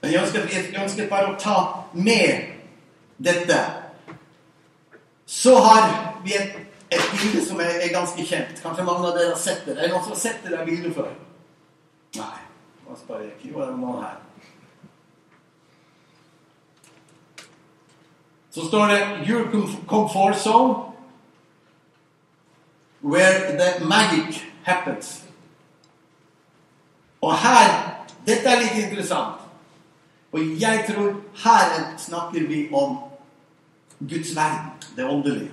Men 0.00 0.12
jeg 0.12 0.22
ønsker, 0.22 0.48
jeg 0.52 0.82
ønsker 0.82 1.08
bare 1.08 1.34
å 1.34 1.38
ta 1.40 1.58
med 1.92 2.56
dette. 3.24 3.60
Så 5.26 5.58
har 5.60 5.92
vi 6.24 6.36
et, 6.40 6.56
et 6.88 7.06
bilde 7.12 7.44
som 7.44 7.60
er, 7.60 7.80
er, 7.84 7.92
ganske 7.92 8.26
kjent. 8.26 8.60
Kanskje 8.64 8.84
mange 8.84 9.08
av 9.08 9.16
dere 9.18 9.36
har 9.36 9.40
sett 9.40 9.64
det. 9.68 9.76
Er 9.76 9.86
det 9.86 9.92
noen 9.92 10.04
som 10.04 10.16
har 10.16 10.24
sett 10.24 10.44
det 10.44 10.56
der 10.56 10.64
bildet 10.64 10.96
før? 10.96 11.12
Nei. 12.16 12.36
Hva 12.84 12.96
spør 12.96 13.24
jeg? 13.24 13.36
Jo, 13.48 13.60
det 13.60 13.76
noen 13.76 14.04
her. 14.04 14.22
Så 18.54 18.66
står 18.68 18.86
det 18.86 19.00
'Your 19.26 19.68
comfort 19.88 20.40
zone 20.40 20.74
where 23.02 23.58
the 23.58 23.84
magic 23.84 24.42
happens'. 24.68 25.22
Og 27.20 27.38
her 27.38 27.94
Dette 28.26 28.48
er 28.48 28.60
litt 28.60 28.84
interessant. 28.84 29.40
Og 30.32 30.40
jeg 30.60 30.84
tror 30.88 31.20
her 31.44 31.94
snakker 31.98 32.46
vi 32.48 32.68
om 32.72 32.98
Guds 34.00 34.36
verden, 34.36 34.70
det 34.96 35.04
åndelige. 35.04 35.50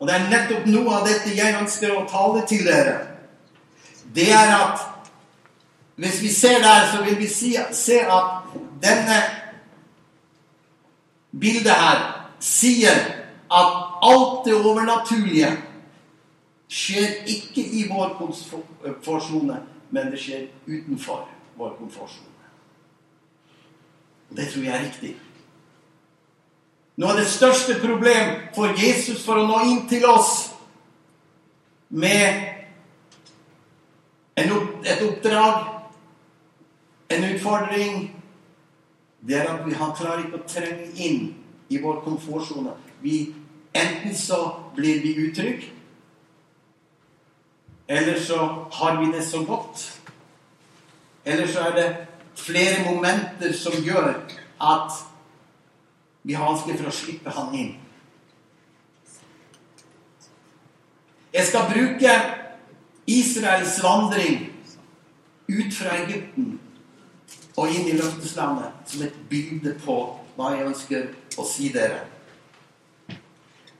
Og 0.00 0.08
det 0.08 0.14
er 0.14 0.30
nettopp 0.30 0.66
noe 0.66 0.94
av 0.96 1.04
dette 1.06 1.34
jeg 1.36 1.58
ønsker 1.60 1.92
å 1.92 2.06
tale 2.08 2.46
til 2.48 2.64
dere. 2.64 2.94
Det 4.14 4.30
er 4.32 4.54
at 4.56 4.86
hvis 6.00 6.22
vi 6.22 6.32
ser 6.32 6.62
der, 6.64 6.88
så 6.94 7.04
vil 7.04 7.18
vi 7.18 7.28
si, 7.28 7.52
se 7.72 8.00
at 8.00 8.56
denne 8.82 9.18
bildet 11.40 11.72
her 11.72 12.04
sier 12.40 12.98
at 13.50 13.72
alt 14.02 14.44
det 14.46 14.54
overnaturlige 14.54 15.50
skjer 16.70 17.24
ikke 17.26 17.64
i 17.64 17.86
vår 17.90 18.14
komfortsone, 18.18 19.56
men 19.90 20.12
det 20.12 20.20
skjer 20.22 20.46
utenfor 20.66 21.26
vår 21.58 21.74
komfortsone. 21.78 22.28
Det 24.36 24.46
tror 24.52 24.64
jeg 24.64 24.74
er 24.76 24.84
riktig. 24.84 25.16
Noe 27.00 27.14
av 27.14 27.18
det 27.18 27.26
største 27.32 27.78
problem 27.80 28.36
for 28.54 28.76
Jesus 28.78 29.24
for 29.24 29.40
å 29.40 29.48
nå 29.48 29.60
inn 29.66 29.82
til 29.90 30.04
oss 30.06 30.50
med 31.90 32.46
et 34.36 35.02
oppdrag, 35.02 35.64
en 37.10 37.24
utfordring, 37.32 38.19
det 39.26 39.36
er 39.36 39.48
at 39.48 39.66
vi, 39.66 39.74
han 39.76 39.92
klarer 39.96 40.24
ikke 40.24 40.40
å 40.40 40.48
trenge 40.48 40.86
inn 40.96 41.34
i 41.68 41.80
vår 41.82 42.00
komfortsone. 42.04 42.72
Enten 43.74 44.14
så 44.16 44.40
blir 44.74 45.02
vi 45.02 45.14
utrygge, 45.28 45.68
eller 47.90 48.20
så 48.22 48.38
har 48.72 49.00
vi 49.00 49.12
det 49.12 49.24
så 49.26 49.44
godt. 49.44 50.00
Eller 51.24 51.46
så 51.46 51.60
er 51.60 51.76
det 51.76 51.88
flere 52.38 52.84
momenter 52.86 53.52
som 53.52 53.72
gjør 53.72 54.14
at 54.60 54.92
vi 56.22 56.32
har 56.32 56.46
vanskelig 56.46 56.78
for 56.78 56.90
å 56.90 56.94
slippe 56.94 57.34
han 57.34 57.54
inn. 57.54 57.72
Jeg 61.34 61.46
skal 61.46 61.68
bruke 61.70 62.14
Israels 63.10 63.78
vandring 63.82 64.48
ut 65.50 65.74
fra 65.74 65.96
Egypten 66.04 66.58
og 67.56 67.68
inn 67.68 67.88
i 67.88 67.98
løfteslandet 67.98 68.86
som 68.86 69.02
et 69.02 69.18
bilde 69.30 69.74
på 69.84 69.96
hva 70.36 70.54
jeg 70.54 70.66
ønsker 70.70 71.08
å 71.38 71.44
si 71.46 71.68
dere. 71.74 72.04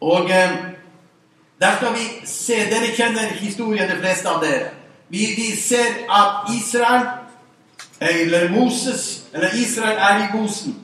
Og 0.00 0.30
eh, 0.30 0.58
Der 1.60 1.76
skal 1.76 1.92
vi 1.92 2.04
se 2.24 2.54
Dere 2.70 2.94
kjenner 2.96 3.34
historien, 3.36 3.88
de 3.88 3.96
fleste 4.00 4.28
av 4.28 4.40
dere. 4.40 4.70
Vi, 5.12 5.26
vi 5.36 5.50
ser 5.56 6.06
at 6.08 6.48
Israel, 6.54 7.06
eller 8.00 8.48
Moses, 8.48 9.26
eller 9.34 9.52
Israel 9.54 9.98
er 9.98 10.22
i 10.22 10.30
Gosen. 10.38 10.78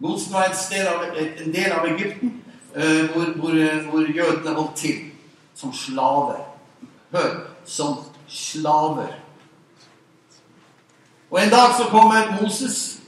Gosen 0.00 0.32
var 0.32 0.44
av, 0.44 1.02
en 1.18 1.52
del 1.52 1.72
av 1.72 1.86
Egypten 1.86 2.42
eh, 2.76 3.10
hvor, 3.10 3.32
hvor, 3.40 3.58
hvor 3.90 4.06
jødene 4.16 4.54
holdt 4.54 4.76
til 4.76 5.00
som 5.54 5.72
slaver. 5.74 6.46
Hør 7.12 7.34
som 7.66 7.98
slaver. 8.28 9.18
Og 11.30 11.42
en 11.42 11.50
dag 11.50 11.74
så 11.78 11.84
kommer 11.90 12.42
Moses, 12.42 12.98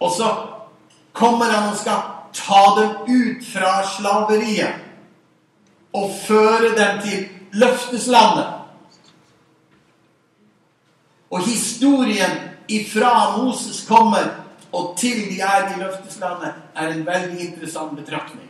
og 0.00 0.10
så 0.16 0.46
kommer 1.12 1.44
han 1.44 1.72
og 1.72 1.78
skal 1.78 2.00
ta 2.32 2.62
dem 2.80 2.90
ut 3.08 3.46
fra 3.52 3.72
slaveriet 3.96 4.74
og 5.92 6.12
føre 6.26 6.70
dem 6.76 7.00
til 7.02 7.28
løfteslandet. 7.52 8.46
Og 11.30 11.46
historien 11.46 12.38
ifra 12.68 13.36
Moses 13.36 13.86
kommer 13.88 14.40
og 14.72 14.94
til 14.98 15.30
de 15.30 15.40
er 15.40 15.76
i 15.76 15.80
løfteslandet, 15.80 16.54
er 16.74 16.88
en 16.88 17.06
veldig 17.06 17.40
interessant 17.40 17.96
betraktning. 17.96 18.46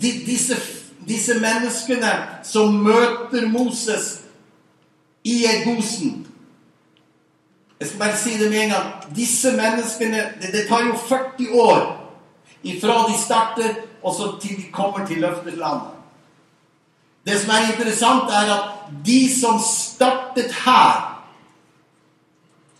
Disse, 0.00 0.56
disse 1.08 1.34
menneskene 1.40 2.12
som 2.44 2.74
møter 2.84 3.48
Moses 3.48 4.20
i 5.24 5.44
Egosen 5.46 6.26
Jeg 7.80 7.88
skal 7.88 7.98
bare 7.98 8.16
si 8.16 8.38
det 8.38 8.50
med 8.50 8.62
en 8.62 8.70
gang. 8.70 8.90
Disse 9.16 9.50
menneskene 9.52 10.20
Det, 10.40 10.52
det 10.52 10.66
tar 10.68 10.86
jo 10.86 10.94
40 10.96 11.60
år 11.60 11.82
ifra 12.64 12.94
de 13.08 13.18
starter, 13.18 13.74
og 14.02 14.14
så 14.14 14.40
til 14.40 14.56
de 14.56 14.70
kommer 14.72 15.06
til 15.06 15.20
løfteslandet. 15.20 15.90
Det 17.26 17.40
som 17.40 17.50
er 17.50 17.72
interessant, 17.72 18.30
er 18.30 18.52
at 18.54 18.70
de 19.06 19.40
som 19.40 19.60
startet 19.60 20.52
her 20.64 21.24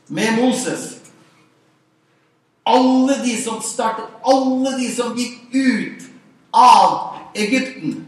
med 0.08 0.36
Moses 0.42 0.94
Alle 2.66 3.14
de 3.24 3.42
som 3.42 3.62
startet, 3.62 4.04
alle 4.24 4.78
de 4.80 4.94
som 4.94 5.16
gikk 5.16 5.52
ut 5.52 6.06
av 6.54 7.16
Egypten, 7.34 8.03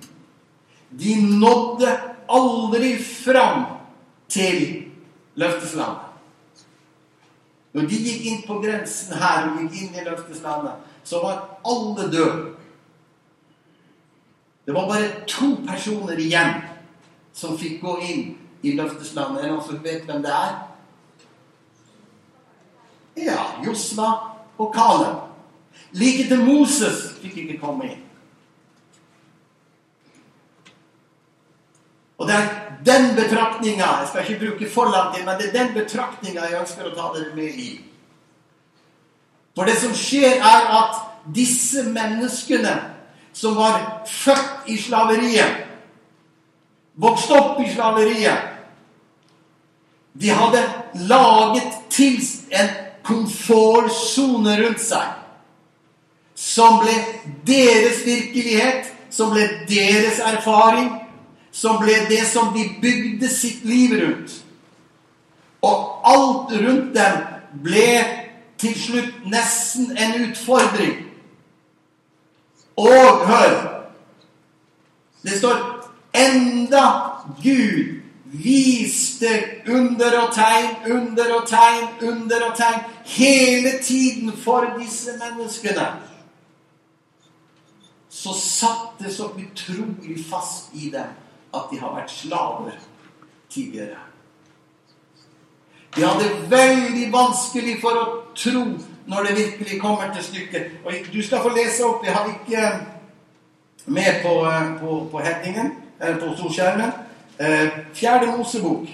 de 0.98 1.14
nådde 1.38 1.92
aldri 2.28 2.96
fram 3.02 3.64
til 4.28 4.84
løfteslandet. 5.34 6.02
Når 7.76 7.88
de 7.90 7.96
gikk 8.00 8.22
inn 8.24 8.44
på 8.46 8.56
grensen 8.62 9.18
her 9.20 9.50
og 9.50 9.58
gikk 9.60 9.82
inn 9.82 9.98
i 10.00 10.04
løfteslandet, 10.06 10.78
så 11.04 11.20
var 11.20 11.42
alle 11.68 12.06
døde. 12.12 12.54
Det 14.66 14.74
var 14.74 14.88
bare 14.88 15.10
to 15.28 15.52
personer 15.66 16.18
igjen 16.18 16.56
som 17.36 17.58
fikk 17.58 17.82
gå 17.84 17.98
inn 18.08 18.24
i 18.64 18.72
løfteslandet. 18.78 19.42
Er 19.42 19.46
det 19.46 19.52
noen 19.52 19.68
som 19.68 19.84
vet 19.84 20.08
hvem 20.08 20.24
det 20.24 20.32
er? 20.32 20.56
Ja, 23.26 23.44
Josva 23.64 24.08
og 24.56 24.72
Kaleb. 24.74 25.22
Like 25.92 26.26
til 26.28 26.42
Moses 26.48 27.12
fikk 27.20 27.44
ikke 27.44 27.60
komme 27.60 27.92
inn. 27.92 28.05
Og 32.26 32.32
det 32.32 32.38
er 32.42 32.46
den 32.86 33.14
betraktninga 33.14 33.86
Jeg 34.00 34.06
skal 34.08 34.24
ikke 34.30 34.46
bruke 34.46 34.70
for 34.74 34.90
lang 34.90 35.14
tid, 35.14 35.24
men 35.24 35.38
det 35.38 35.46
er 35.48 35.58
den 35.58 35.74
betraktninga 35.74 36.48
jeg 36.50 36.60
ønsker 36.60 36.88
å 36.88 36.94
ta 36.96 37.12
dere 37.14 37.34
med 37.36 37.54
i. 37.54 37.68
For 39.54 39.68
det 39.70 39.76
som 39.78 39.94
skjer, 39.94 40.40
er 40.42 40.66
at 40.74 40.98
disse 41.34 41.84
menneskene 41.86 42.74
som 43.32 43.54
var 43.54 43.78
født 44.10 44.66
i 44.66 44.76
slaveriet, 44.80 45.62
vokste 46.98 47.38
opp 47.38 47.60
i 47.60 47.70
slaveriet 47.70 48.52
De 50.16 50.30
hadde 50.32 50.62
laget 51.06 51.74
til 51.92 52.16
en 52.50 52.70
komfortsone 53.04 54.54
rundt 54.64 54.80
seg 54.80 55.12
som 56.36 56.80
ble 56.80 56.94
deres 57.44 58.00
virkelighet, 58.04 58.88
som 59.12 59.30
ble 59.32 59.44
deres 59.68 60.18
erfaring 60.24 60.88
som 61.56 61.78
ble 61.80 61.94
det 62.10 62.26
som 62.28 62.52
de 62.54 62.66
bygde 62.82 63.28
sitt 63.32 63.64
liv 63.64 63.94
rundt. 63.96 64.34
Og 65.64 66.02
alt 66.04 66.52
rundt 66.52 66.92
dem 66.94 67.22
ble 67.64 67.92
til 68.60 68.74
slutt 68.76 69.24
nesten 69.32 69.96
en 69.96 70.18
utfordring. 70.26 70.98
Og 72.76 73.24
hør 73.28 73.72
Det 75.26 75.38
står 75.40 75.56
enda 76.14 76.82
Gud 77.42 78.02
viste 78.30 79.32
under 79.66 80.20
og 80.20 80.34
tegn, 80.34 80.92
under 80.92 81.32
og 81.34 81.48
tegn, 81.48 81.88
under 82.02 82.44
og 82.46 82.56
tegn 82.56 82.84
hele 83.04 83.72
tiden 83.82 84.30
for 84.44 84.68
disse 84.78 85.16
menneskene. 85.18 85.88
Så 88.10 88.36
satt 88.38 89.00
det 89.02 89.16
så 89.16 89.32
utrolig 89.34 90.20
fast 90.30 90.70
i 90.74 90.92
dem 90.94 91.25
at 91.56 91.70
de 91.72 91.80
har 91.80 91.94
vært 91.96 92.12
slaver 92.12 92.76
tidligere. 93.50 94.02
De 95.96 96.04
hadde 96.04 96.28
veldig 96.50 97.08
vanskelig 97.12 97.78
for 97.80 97.96
å 97.96 98.06
tro 98.36 98.64
når 99.06 99.28
det 99.28 99.36
virkelig 99.38 99.80
kommer 99.80 100.12
til 100.14 100.24
stykket. 100.24 100.70
Og 100.84 100.92
Du 101.12 101.22
skal 101.22 101.42
få 101.42 101.54
lese 101.54 101.84
opp. 101.86 102.04
Jeg 102.04 102.14
har 102.14 102.28
ikke 102.28 102.86
med 103.86 104.22
på, 104.22 104.34
eh, 104.46 104.80
på, 104.80 105.08
på 105.10 105.18
headingen, 105.18 105.72
eller 106.00 106.20
på 106.20 106.34
storskjermen. 106.36 106.92
Eh, 107.38 107.68
fjerde 107.94 108.36
Mosebok. 108.36 108.88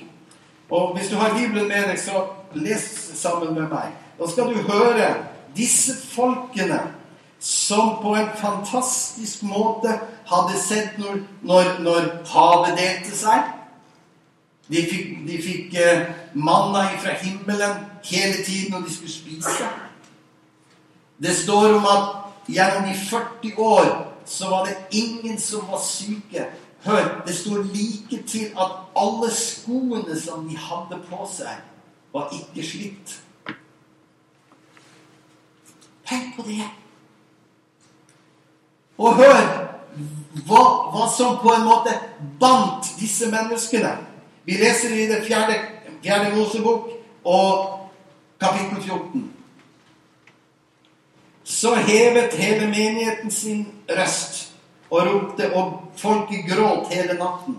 Og 0.70 0.96
hvis 0.96 1.08
du 1.08 1.16
har 1.16 1.34
Bibelen 1.34 1.68
med 1.68 1.88
deg, 1.88 1.98
så 1.98 2.26
les 2.54 2.84
sammen 3.14 3.54
med 3.54 3.68
meg. 3.68 3.92
Da 4.18 4.28
skal 4.30 4.52
du 4.52 4.62
høre 4.68 5.14
disse 5.56 5.94
folkene 6.14 6.80
som 7.42 7.96
på 8.02 8.14
en 8.14 8.28
fantastisk 8.38 9.42
måte 9.42 9.96
hadde 10.30 10.58
sett 10.62 10.98
når, 11.02 11.24
når, 11.42 11.70
når 11.82 12.04
havet 12.30 12.76
delte 12.78 13.16
seg. 13.18 13.48
De 14.70 14.82
fikk, 14.86 15.08
de 15.26 15.38
fikk 15.42 15.74
eh, 15.82 16.04
manna 16.38 16.84
fra 17.02 17.16
himmelen 17.18 17.80
hele 18.06 18.44
tiden 18.46 18.70
når 18.76 18.84
de 18.86 18.94
skulle 18.94 19.12
spise. 19.12 19.70
Det 21.18 21.34
står 21.36 21.74
om 21.80 21.88
at 21.90 22.04
gjennom 22.46 22.86
de 22.86 22.94
40 23.10 23.58
år 23.58 23.90
så 24.26 24.50
var 24.50 24.70
det 24.70 24.76
ingen 24.90 25.40
som 25.40 25.66
var 25.70 25.82
syke. 25.82 26.46
Hør, 26.86 27.22
det 27.26 27.34
står 27.36 27.66
like 27.74 28.22
til 28.26 28.54
at 28.54 28.78
alle 28.96 29.30
skoene 29.34 30.14
som 30.20 30.46
de 30.48 30.56
hadde 30.56 31.00
på 31.10 31.26
seg, 31.30 31.58
var 32.14 32.30
ikke 32.38 32.68
slitt. 32.68 33.16
Tenk 36.06 36.36
på 36.38 36.46
det. 36.46 36.70
Og 39.02 39.16
hør 39.18 39.38
hva, 40.46 40.62
hva, 40.92 41.06
som 41.10 41.38
på 41.42 41.50
en 41.52 41.66
måte 41.66 41.94
bandt 42.40 42.94
disse 43.00 43.26
menneskene. 43.32 43.96
Vi 44.46 44.58
leser 44.60 44.94
i 44.94 45.08
det 45.10 45.22
fjerde, 45.26 45.58
fjerde 46.02 46.36
Mosebok 46.36 46.88
og 47.24 47.88
kapittel 48.40 48.82
14. 48.82 49.26
Så 51.44 51.74
hevet 51.74 52.34
hele 52.38 52.68
menigheten 52.70 53.30
sin 53.30 53.66
røst 53.90 54.52
og 54.90 55.06
ropte, 55.06 55.50
og 55.54 55.92
folket 55.96 56.46
gråt 56.48 56.92
hele 56.94 57.18
natten. 57.18 57.58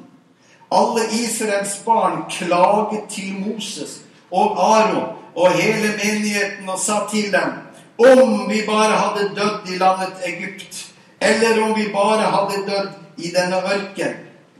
Alle 0.71 1.03
Israels 1.11 1.75
barn 1.85 2.23
klaget 2.29 3.03
til 3.09 3.35
Moses 3.43 4.01
og 4.31 4.57
Aron 4.57 5.19
og 5.35 5.51
hele 5.51 5.93
menigheten 5.99 6.69
og 6.69 6.79
sa 6.79 7.03
til 7.11 7.31
dem 7.33 7.59
om 7.97 8.49
vi 8.49 8.63
bare 8.65 8.97
hadde 8.97 9.35
dødd 9.35 9.69
i 9.69 9.77
landet 9.77 10.13
Egypt 10.25 10.92
eller 11.29 11.63
om 11.63 11.73
vi 11.77 11.89
bare 11.93 12.29
hadde 12.35 12.65
dødd 12.67 12.91
i 13.17 13.31
denne 13.35 13.61
ørken. 13.75 14.13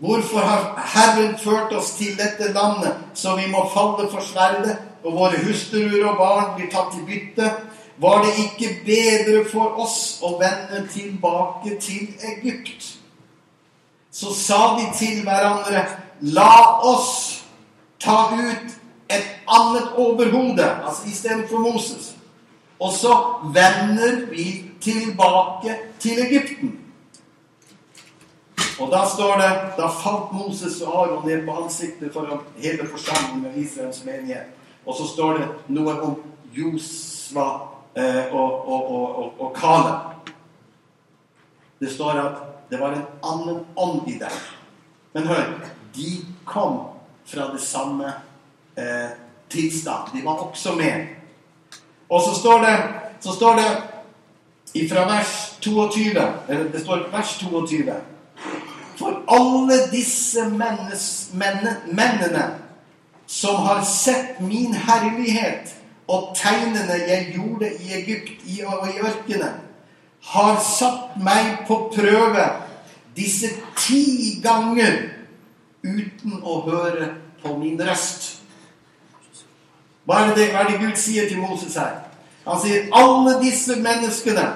Hvorfor 0.04 0.40
har 0.40 0.64
Herren 0.94 1.38
ført 1.40 1.74
oss 1.74 1.94
til 2.00 2.18
dette 2.18 2.54
landet, 2.54 2.96
så 3.14 3.36
vi 3.36 3.48
må 3.52 3.70
falle 3.74 4.10
for 4.12 4.22
sverdet, 4.22 4.78
og 5.04 5.14
våre 5.14 5.40
hustruer 5.46 6.04
og 6.08 6.18
barn 6.18 6.56
blir 6.58 6.72
tatt 6.72 6.96
i 6.98 7.06
bytte? 7.08 7.52
Var 7.98 8.24
det 8.26 8.34
ikke 8.44 8.70
bedre 8.86 9.44
for 9.52 9.80
oss 9.84 10.20
å 10.26 10.36
vende 10.42 10.82
tilbake 10.92 11.78
til 11.80 12.10
Egypt? 12.34 12.96
Så 14.12 14.34
sa 14.36 14.76
de 14.80 14.90
til 14.98 15.22
hverandre, 15.26 15.86
la 16.22 16.80
oss 16.84 17.44
ta 18.00 18.28
ut 18.34 18.76
et 19.10 19.30
annet 19.48 19.96
overhode, 19.98 20.66
altså 20.86 21.08
istedenfor 21.08 21.60
Moses. 21.60 22.13
Og 22.84 22.92
så 22.92 23.14
vender 23.56 24.26
vi 24.30 24.48
tilbake 24.82 25.76
til 26.00 26.20
Egypten. 26.20 26.80
Og 28.80 28.92
da 28.92 29.04
står 29.16 29.38
det 29.38 29.52
Da 29.78 29.88
falt 29.88 30.34
Moses 30.34 30.82
og 30.82 30.96
Aron 31.02 31.28
ned 31.28 31.46
på 31.46 31.56
ansiktet 31.64 32.14
foran 32.14 32.42
hele 32.58 32.88
forsamlingen 32.88 33.52
av 33.52 33.58
Israels 33.58 34.04
menighet. 34.06 34.52
Og 34.86 34.96
så 34.98 35.08
står 35.08 35.38
det 35.38 35.48
noe 35.68 35.96
om 36.02 36.18
Josva 36.54 37.48
eh, 37.96 38.34
og, 38.34 38.68
og, 38.68 38.92
og, 38.92 39.40
og, 39.40 39.56
Kaleb. 39.56 40.32
Det 41.80 41.92
står 41.92 42.20
at 42.20 42.44
det 42.72 42.80
var 42.82 42.98
en 42.98 43.06
annen 43.24 43.64
ånd 43.76 44.08
i 44.08 44.18
dem. 44.20 44.40
Men 45.14 45.28
hør, 45.28 45.54
de 45.96 46.12
kom 46.46 46.80
fra 47.26 47.48
det 47.54 47.62
samme 47.62 48.12
eh, 48.76 49.16
tilstand. 49.50 50.12
De 50.14 50.26
var 50.26 50.44
også 50.50 50.76
med. 50.76 51.23
Og 52.14 52.22
så 52.22 52.34
står 52.40 52.60
det, 52.62 52.78
så 53.26 53.34
står 53.34 53.56
det 53.62 53.70
fra 54.90 55.06
vers 55.10 55.58
22 55.62 56.10
eller 56.50 56.64
Det 56.74 56.82
står 56.82 57.08
vers 57.12 57.38
22. 57.42 57.94
For 58.98 59.24
alle 59.28 59.78
disse 59.92 60.46
mennes, 60.50 61.30
menne, 61.34 61.78
mennene 61.88 62.44
som 63.28 63.56
har 63.66 63.82
sett 63.82 64.42
min 64.42 64.74
herlighet 64.74 65.74
og 66.08 66.36
tegnene 66.38 67.00
jeg 67.08 67.34
gjorde 67.34 67.72
i 67.82 67.94
Egypt 68.04 68.46
og 68.68 68.90
i 68.92 69.00
ørkenen, 69.02 69.58
har 70.24 70.60
satt 70.62 71.18
meg 71.18 71.66
på 71.68 71.80
prøve 71.96 72.46
disse 73.16 73.50
ti 73.78 74.40
ganger 74.44 75.02
uten 75.84 76.40
å 76.44 76.62
høre 76.70 77.10
på 77.42 77.58
min 77.58 77.82
røst. 77.82 78.33
Hva 80.06 80.20
er, 80.20 80.34
det, 80.36 80.50
hva 80.52 80.64
er 80.64 80.72
det 80.72 80.82
Gud 80.82 80.98
sier 81.00 81.30
til 81.30 81.40
Moses 81.40 81.78
her? 81.80 82.02
Han 82.44 82.60
sier 82.60 82.90
alle 82.92 83.38
disse 83.40 83.78
menneskene 83.80 84.50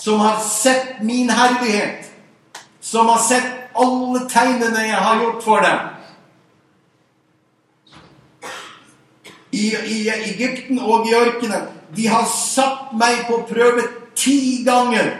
som 0.00 0.22
har 0.24 0.38
sett 0.40 1.02
min 1.04 1.30
herlighet, 1.30 2.08
som 2.80 3.10
har 3.12 3.20
sett 3.20 3.50
alle 3.76 4.24
tegnene 4.28 4.86
jeg 4.86 5.02
har 5.04 5.20
gjort 5.20 5.44
for 5.44 5.64
dem 5.64 5.92
i, 9.52 9.68
i 9.86 10.08
Egypten 10.08 10.80
og 10.80 11.06
i 11.08 11.14
ørkenen, 11.14 11.68
de 11.96 12.08
har 12.08 12.24
satt 12.28 12.94
meg 12.96 13.26
på 13.28 13.42
prøve 13.50 13.84
ti 14.16 14.62
ganger 14.64 15.12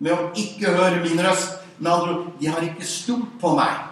med 0.00 0.16
å 0.16 0.30
ikke 0.38 0.72
høre 0.72 1.02
min 1.04 1.20
røst. 1.20 1.58
Med 1.80 1.92
andre 1.92 2.12
ord, 2.12 2.24
de 2.40 2.48
har 2.52 2.64
ikke 2.64 2.84
stolt 2.84 3.38
på 3.40 3.54
meg. 3.56 3.89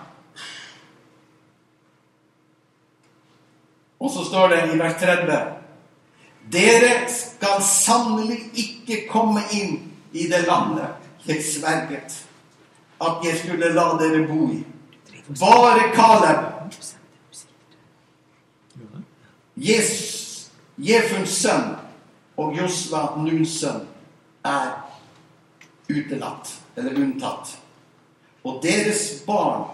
Og 3.99 4.11
så 4.11 4.25
står 4.25 4.49
det 4.49 4.61
i 4.73 4.79
vers 4.79 5.01
30 5.01 5.39
Dere 6.53 6.93
skal 7.13 7.61
sannelig 7.65 8.39
ikke 8.57 9.03
komme 9.11 9.43
inn 9.53 9.75
i 10.17 10.29
det 10.31 10.47
landet 10.47 11.09
jeg 11.29 11.45
sverget 11.45 12.15
at 13.01 13.25
jeg 13.25 13.39
skulle 13.39 13.73
la 13.75 13.91
dere 14.01 14.25
bo 14.27 14.49
i. 14.53 14.63
Bare 15.41 15.91
Kaleb, 15.95 16.73
Jesus, 19.57 20.51
Jefuns 20.79 21.31
sønn, 21.31 21.77
og 22.39 22.57
Josva, 22.57 23.03
Nuns 23.19 23.59
sønn, 23.61 23.85
er 24.47 24.73
utelatt, 25.91 26.53
eller 26.77 26.97
unntatt. 26.97 27.59
Og 28.47 28.61
deres 28.63 29.23
barn, 29.27 29.67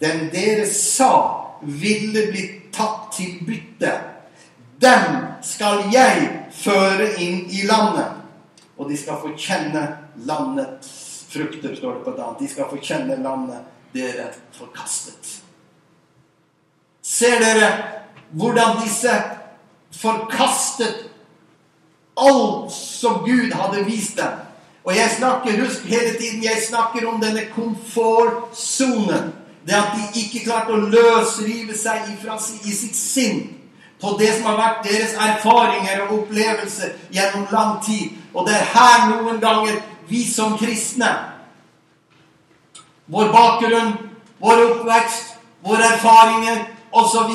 den 0.00 0.28
dere 0.34 0.66
sa 0.68 1.12
ville 1.62 2.26
blitt 2.30 2.59
tatt 2.72 3.10
til 3.16 3.40
bytte, 3.46 3.92
dem 4.80 5.16
skal 5.44 5.84
jeg 5.92 6.28
føre 6.56 7.10
inn 7.20 7.44
i 7.52 7.66
landet. 7.68 8.16
Og 8.80 8.88
de 8.88 8.96
skal 8.96 9.20
få 9.20 9.34
kjenne 9.36 9.82
landets 10.24 11.26
frukter, 11.30 11.74
står 11.76 11.98
det 11.98 12.04
på 12.04 12.14
det 12.16 12.28
De 12.40 12.48
skal 12.48 12.70
få 12.70 12.80
kjenne 12.80 13.18
landet 13.20 13.66
dere 13.92 14.30
forkastet. 14.56 15.40
Ser 17.02 17.40
dere 17.42 17.70
hvordan 18.30 18.80
disse 18.84 19.12
forkastet 20.00 21.10
alt 22.20 22.72
som 22.72 23.24
Gud 23.26 23.52
hadde 23.52 23.84
vist 23.84 24.16
dem? 24.16 24.46
Og 24.84 24.96
jeg 24.96 25.10
snakker, 25.18 25.60
husk 25.64 25.84
hele 25.84 26.16
tiden, 26.16 26.44
jeg 26.44 26.62
snakker 26.68 27.04
om 27.08 27.20
denne 27.20 27.44
komfortsonen. 27.52 29.34
Det 29.66 29.76
at 29.76 29.96
de 29.96 30.20
ikke 30.22 30.44
klarte 30.44 30.72
å 30.72 30.88
løsrive 30.88 31.76
seg 31.76 32.12
ifra, 32.14 32.38
i 32.64 32.72
sitt 32.72 32.96
sinn 32.96 33.42
på 34.00 34.14
det 34.16 34.30
som 34.36 34.48
har 34.48 34.56
vært 34.56 34.86
deres 34.88 35.12
erfaringer 35.20 36.06
og 36.06 36.14
opplevelser 36.22 36.94
gjennom 37.12 37.48
lang 37.52 37.74
tid. 37.84 38.16
Og 38.32 38.46
det 38.48 38.56
er 38.56 38.70
her 38.72 39.10
noen 39.10 39.40
ganger 39.42 39.82
vi 40.08 40.24
som 40.26 40.56
kristne 40.58 41.10
Vår 43.10 43.32
bakgrunn, 43.34 43.96
vår 44.38 44.60
oppvekst, 44.68 45.32
våre 45.66 45.82
erfaringer 45.82 46.60
osv. 46.94 47.32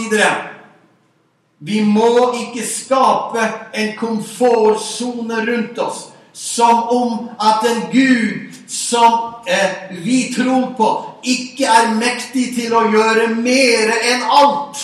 Vi 1.60 1.82
må 1.84 2.30
ikke 2.40 2.64
skape 2.64 3.44
en 3.76 3.92
komfortsone 4.00 5.42
rundt 5.50 5.82
oss 5.84 6.06
som 6.32 6.88
om 6.96 7.28
at 7.40 7.68
en 7.68 7.84
Gud 7.92 8.55
som 8.68 9.34
eh, 9.48 9.92
vi 9.92 10.34
tror 10.36 10.74
på, 10.78 10.90
ikke 11.24 11.66
er 11.66 11.94
mektig 12.00 12.52
til 12.56 12.74
å 12.74 12.86
gjøre 12.92 13.30
mer 13.36 13.94
enn 13.98 14.26
alt. 14.30 14.82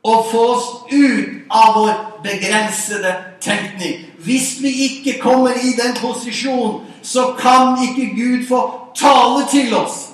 Og 0.00 0.30
få 0.30 0.44
oss 0.54 0.68
ut 0.90 1.50
av 1.52 1.74
vår 1.76 1.96
begrensede 2.24 3.12
tenkning. 3.44 4.06
Hvis 4.24 4.54
vi 4.62 4.70
ikke 4.86 5.18
kommer 5.20 5.56
i 5.56 5.74
den 5.76 5.96
posisjonen, 6.00 6.86
så 7.02 7.34
kan 7.40 7.76
ikke 7.84 8.14
Gud 8.16 8.46
få 8.48 8.62
tale 8.96 9.44
til 9.50 9.74
oss. 9.74 10.10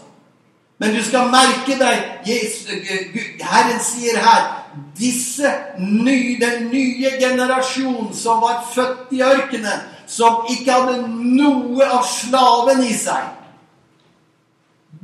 Men 0.79 0.93
du 0.95 1.01
skal 1.05 1.31
merke 1.33 1.79
deg 1.81 2.29
eh, 2.29 3.21
Herren 3.41 3.81
sier 3.81 4.19
her 4.21 4.49
disse 4.97 5.49
nye, 5.79 6.37
den 6.41 6.69
nye 6.69 7.15
generasjonen 7.21 8.13
som 8.15 8.43
var 8.43 8.61
født 8.75 9.15
i 9.17 9.23
ørkenen, 9.25 9.87
som 10.07 10.47
ikke 10.51 10.73
hadde 10.73 11.09
noe 11.09 11.87
av 11.87 12.05
slaven 12.07 12.85
i 12.87 12.95
seg 12.95 13.33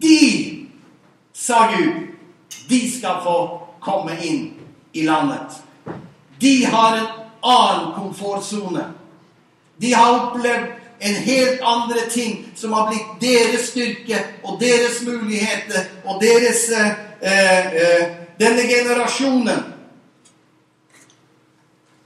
De, 0.03 0.19
sa 1.35 1.67
Gud, 1.73 2.09
de 2.69 2.79
skal 2.91 3.21
få 3.23 3.37
komme 3.83 4.17
inn 4.25 4.49
i 4.93 5.05
landet. 5.07 5.59
De 6.43 6.65
har 6.65 6.97
en 6.97 7.07
annen 7.43 7.93
komfortsone. 7.95 8.85
De 9.77 9.93
har 9.95 10.17
opplevd 10.17 10.73
en 10.99 11.15
helt 11.15 11.61
andre 11.61 12.01
ting 12.11 12.35
som 12.55 12.73
har 12.73 12.89
blitt 12.91 13.15
deres 13.21 13.69
styrke 13.71 14.19
og 14.43 14.61
deres 14.63 15.01
muligheter 15.07 15.89
og 16.05 16.21
deres 16.23 16.69
eh, 16.71 16.93
eh, 17.23 18.05
denne 18.39 18.67
generasjonen 18.67 19.65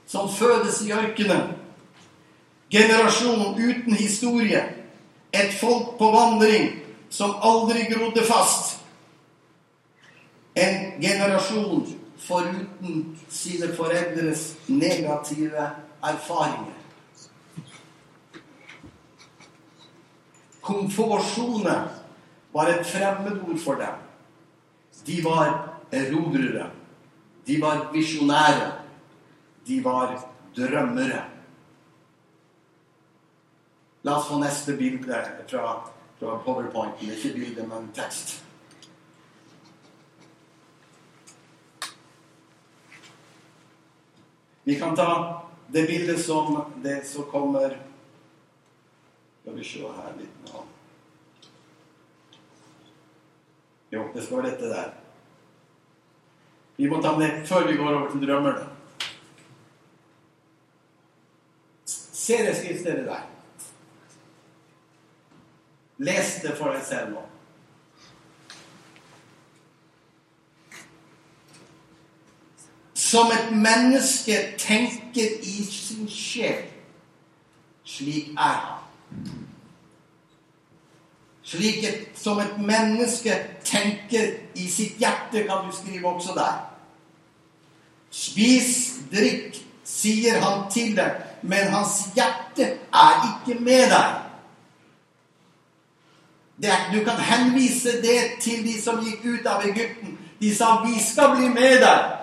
som 0.07 0.29
fødes 0.29 0.81
i 0.85 0.91
ørkenen. 0.93 1.56
Generasjon 2.69 3.55
uten 3.57 3.93
historie. 3.93 4.63
Et 5.31 5.53
folk 5.59 5.97
på 5.97 6.11
vandring 6.11 6.71
som 7.09 7.35
aldri 7.41 7.87
grodde 7.91 8.23
fast. 8.23 8.79
En 10.55 11.01
generasjon 11.01 11.85
foruten 12.17 13.03
sine 13.29 13.69
foreldres 13.77 14.55
negative 14.67 15.69
erfaringer. 16.03 16.73
Komfortsone 20.61 21.77
var 22.51 22.73
et 22.73 22.87
fremmedord 22.87 23.59
for 23.63 23.79
dem. 23.79 24.03
De 25.07 25.21
var 25.23 25.53
erobrere. 25.91 26.71
De 27.47 27.61
var 27.61 27.87
visjonære. 27.93 28.71
De 29.67 29.83
var 29.83 30.17
drømmere. 30.57 31.36
La 34.07 34.17
oss 34.17 34.27
få 34.27 34.37
neste 34.39 34.73
bilde 34.73 35.17
fra, 35.47 35.83
fra 36.19 36.37
powerpointen. 36.45 37.09
Ikke 37.11 37.33
bilde, 37.33 37.65
men 37.67 37.89
tekst. 37.91 38.37
Vi 44.63 44.79
kan 44.79 44.95
ta 44.95 45.11
det 45.67 45.83
bildet 45.91 46.23
som 46.23 46.63
det 46.83 47.01
som 47.07 47.27
kommer 47.27 47.77
Skal 49.41 49.59
vi 49.59 49.67
se 49.67 49.83
her 49.99 50.15
litt 50.15 50.47
nå. 50.47 50.63
Jo, 53.91 54.09
det 54.15 54.23
skal 54.23 54.39
være 54.39 54.49
dette 54.53 54.71
der. 54.71 54.91
Vi 56.79 56.87
må 56.87 57.03
ta 57.03 57.17
det 57.19 57.33
før 57.47 57.67
vi 57.67 57.75
går 57.75 57.93
over 57.93 58.11
til 58.11 58.23
drømmerne. 58.23 58.69
Se 61.87 62.45
det 62.47 62.55
skriftstedet 62.55 63.11
der. 63.11 63.33
Les 65.97 66.35
det 66.43 66.53
for 66.57 66.73
deg 66.75 66.83
selv 66.85 67.15
nå. 67.15 67.23
Som 72.97 73.31
et 73.31 73.51
menneske 73.55 74.35
tenker 74.59 75.37
i 75.41 75.63
sin 75.63 76.09
sjel, 76.11 76.65
slik 77.87 78.33
er 78.35 78.57
han. 78.65 79.37
Slik 81.47 81.85
et, 81.87 82.01
som 82.19 82.41
et 82.43 82.57
menneske 82.59 83.37
tenker 83.63 84.33
i 84.59 84.67
sitt 84.67 84.99
hjerte, 84.99 85.45
kan 85.47 85.63
du 85.63 85.71
skrive 85.71 86.09
også 86.11 86.35
der. 86.35 86.57
Spis, 88.11 88.73
drikk, 89.13 89.55
sier 89.87 90.41
han 90.43 90.65
til 90.71 90.97
deg, 90.97 91.21
men 91.47 91.71
hans 91.71 92.01
hjerte 92.17 92.73
er 92.91 93.27
ikke 93.29 93.59
med 93.63 93.87
deg. 93.93 94.26
Er, 96.63 96.91
du 96.93 97.03
kan 97.05 97.19
henvise 97.21 98.01
det 98.01 98.41
til 98.41 98.63
de 98.65 98.81
som 98.81 99.03
gikk 99.05 99.25
ut 99.25 99.45
av 99.45 99.65
Egypten. 99.65 100.17
De 100.39 100.55
sa 100.55 100.83
'Vi 100.85 100.99
skal 100.99 101.35
bli 101.35 101.49
med 101.49 101.81
deg'. 101.81 102.17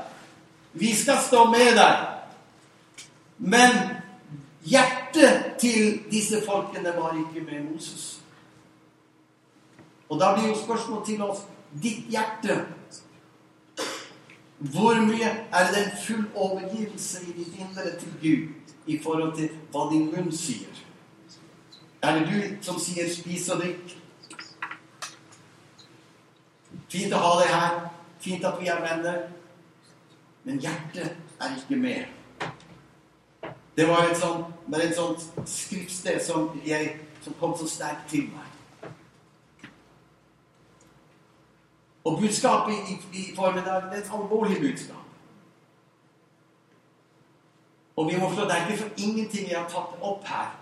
Vi 0.72 0.94
skal 0.94 1.18
stå 1.26 1.50
med 1.50 1.76
deg. 1.76 2.06
Men 3.38 3.70
hjertet 4.64 5.56
til 5.58 6.02
disse 6.10 6.42
folkene 6.46 6.92
var 6.96 7.14
ikke 7.14 7.46
med 7.46 7.72
Moses. 7.72 8.20
Og 10.08 10.20
da 10.20 10.34
blir 10.34 10.48
jo 10.48 10.64
spørsmålet 10.64 11.06
til 11.06 11.22
oss 11.22 11.38
ditt 11.82 12.06
hjerte 12.08 12.64
Hvor 14.58 14.94
mye 14.94 15.30
er 15.52 15.72
det 15.72 15.84
en 15.84 15.98
full 16.06 16.24
overgivelse 16.34 17.18
i 17.22 17.32
ditt 17.38 17.54
indre 17.58 17.98
til 18.00 18.12
Gud 18.22 18.48
i 18.86 19.00
forhold 19.02 19.36
til 19.36 19.48
hva 19.72 19.88
din 19.92 20.06
munn 20.12 20.32
sier? 20.32 20.70
Er 22.02 22.18
det 22.18 22.28
du 22.28 22.64
som 22.64 22.78
sier 22.78 23.08
'spis 23.08 23.48
og 23.48 23.62
drikk'? 23.62 24.03
Fint 26.94 27.14
å 27.14 27.18
ha 27.18 27.30
deg 27.40 27.50
her. 27.50 27.78
Fint 28.22 28.44
at 28.46 28.60
vi 28.60 28.70
er 28.70 28.82
venner. 28.84 29.24
Men 30.44 30.60
hjertet 30.62 31.16
er 31.42 31.56
ikke 31.58 31.78
med. 31.80 32.04
Det 33.74 33.88
var 33.88 34.06
et 34.06 34.18
sånt, 34.20 34.52
et 34.78 34.94
sånt 34.94 35.24
skriftsted 35.50 36.20
som, 36.22 36.52
jeg, 36.66 36.92
som 37.24 37.34
kom 37.40 37.56
så 37.58 37.66
sterkt 37.66 38.06
til 38.12 38.28
meg. 38.30 38.90
Og 42.04 42.20
budskapet 42.20 42.92
i, 42.92 42.98
i 43.18 43.24
formiddag 43.34 43.88
det 43.90 43.98
er 43.98 44.04
et 44.04 44.12
alvorlig 44.14 44.60
budskap. 44.60 45.00
Og 47.96 48.10
vi 48.12 48.18
må 48.20 48.28
forstå 48.28 48.44
det 48.44 48.54
er 48.54 48.66
ikke 48.68 48.82
for 48.82 49.06
ingenting 49.08 49.48
jeg 49.50 49.58
har 49.58 49.70
tatt 49.70 49.98
opp 50.02 50.26
her. 50.28 50.52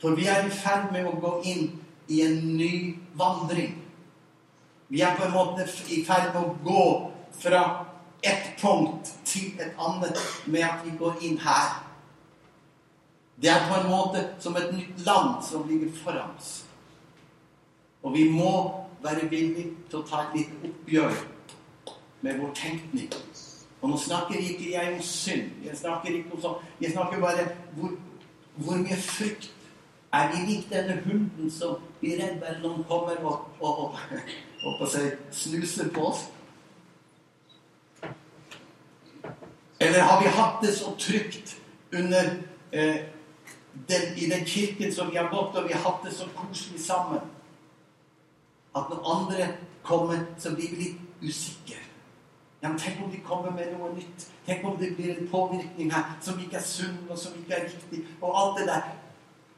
For 0.00 0.16
vi 0.16 0.26
er 0.26 0.44
i 0.44 0.52
ferd 0.52 0.92
med 0.92 1.08
å 1.08 1.16
gå 1.20 1.36
inn 1.48 1.70
i 2.08 2.20
en 2.26 2.40
ny 2.56 2.74
vandring. 3.16 3.79
Vi 4.90 5.00
er 5.00 5.16
på 5.16 5.24
en 5.24 5.32
måte 5.32 5.66
i 5.88 6.00
ferd 6.04 6.32
med 6.34 6.42
å 6.42 6.54
gå 6.66 6.86
fra 7.38 7.62
et 8.26 8.48
punkt 8.58 9.12
til 9.24 9.60
et 9.62 9.78
annet 9.78 10.18
med 10.50 10.66
at 10.66 10.82
vi 10.84 10.96
går 10.98 11.22
inn 11.22 11.38
her. 11.38 11.76
Det 13.40 13.52
er 13.52 13.68
på 13.68 13.78
en 13.78 13.88
måte 13.88 14.24
som 14.42 14.58
et 14.58 14.72
nytt 14.74 15.04
land 15.06 15.38
som 15.46 15.68
ligger 15.68 15.94
foran 16.02 16.34
oss. 16.34 16.64
Og 18.02 18.16
vi 18.16 18.26
må 18.32 18.50
være 19.02 19.30
villige 19.30 19.70
til 19.88 20.00
å 20.00 20.08
ta 20.10 20.24
et 20.26 20.36
lite 20.40 20.72
oppgjør 20.72 21.22
med 22.26 22.42
vår 22.42 22.52
tenkning. 22.58 23.14
Og 23.80 23.94
nå 23.94 24.02
snakker 24.02 24.42
ikke 24.42 24.74
jeg 24.74 24.92
om 24.96 25.00
synd. 25.06 25.54
Jeg 25.64 25.78
snakker 25.78 26.18
ikke 26.18 26.34
om 26.34 26.42
sånn. 26.42 26.68
Jeg 26.82 26.92
snakker 26.92 27.22
bare 27.22 27.46
hvor, 27.78 27.94
hvor 28.58 28.82
mye 28.82 28.98
frykt 29.06 29.52
er 30.12 30.32
vi 30.34 30.44
lik 30.50 30.68
denne 30.72 30.98
hunden 31.06 31.50
som 31.54 31.78
blir 32.02 32.18
redd 32.18 32.42
hver 32.42 32.58
noen 32.64 32.82
kommer 32.90 33.22
og, 33.22 33.46
og, 33.62 33.84
og 33.86 33.98
håper 34.62 34.98
jeg, 34.98 35.16
snuser 35.30 35.90
på 35.94 36.06
oss? 36.06 36.28
Eller 39.80 40.00
har 40.00 40.22
vi 40.22 40.28
hatt 40.28 40.62
det 40.62 40.74
så 40.76 40.92
trygt 40.98 41.56
under 41.92 42.24
eh, 42.72 42.96
den, 43.88 44.16
i 44.16 44.30
den 44.30 44.44
kirken 44.46 44.94
som 44.94 45.10
vi 45.10 45.16
har 45.16 45.30
gått, 45.30 45.56
og 45.56 45.68
vi 45.68 45.72
har 45.72 45.80
hatt 45.90 46.04
det 46.04 46.12
så 46.12 46.28
koselig 46.36 46.80
sammen, 46.80 47.20
at 48.76 48.90
når 48.90 49.14
andre 49.14 49.48
kommer, 49.82 50.18
så 50.38 50.54
blir 50.54 50.70
vi 50.70 50.82
litt 50.82 51.00
usikre? 51.22 51.80
Ja, 52.62 52.68
men 52.68 52.78
Tenk 52.78 53.00
om 53.04 53.10
de 53.10 53.20
kommer 53.24 53.50
med 53.50 53.72
noe 53.72 53.94
nytt. 53.94 54.28
Tenk 54.46 54.64
om 54.68 54.76
det 54.76 54.92
blir 54.96 55.16
en 55.16 55.28
påvirkning 55.28 55.92
her 55.92 56.18
som 56.20 56.40
ikke 56.40 56.60
er 56.60 56.66
sunn, 56.66 56.98
og 57.08 57.18
som 57.18 57.32
ikke 57.40 57.56
er 57.56 57.64
riktig. 57.64 58.04
Og 58.20 58.36
alt 58.36 58.60
det 58.60 58.66
der. 58.68 58.90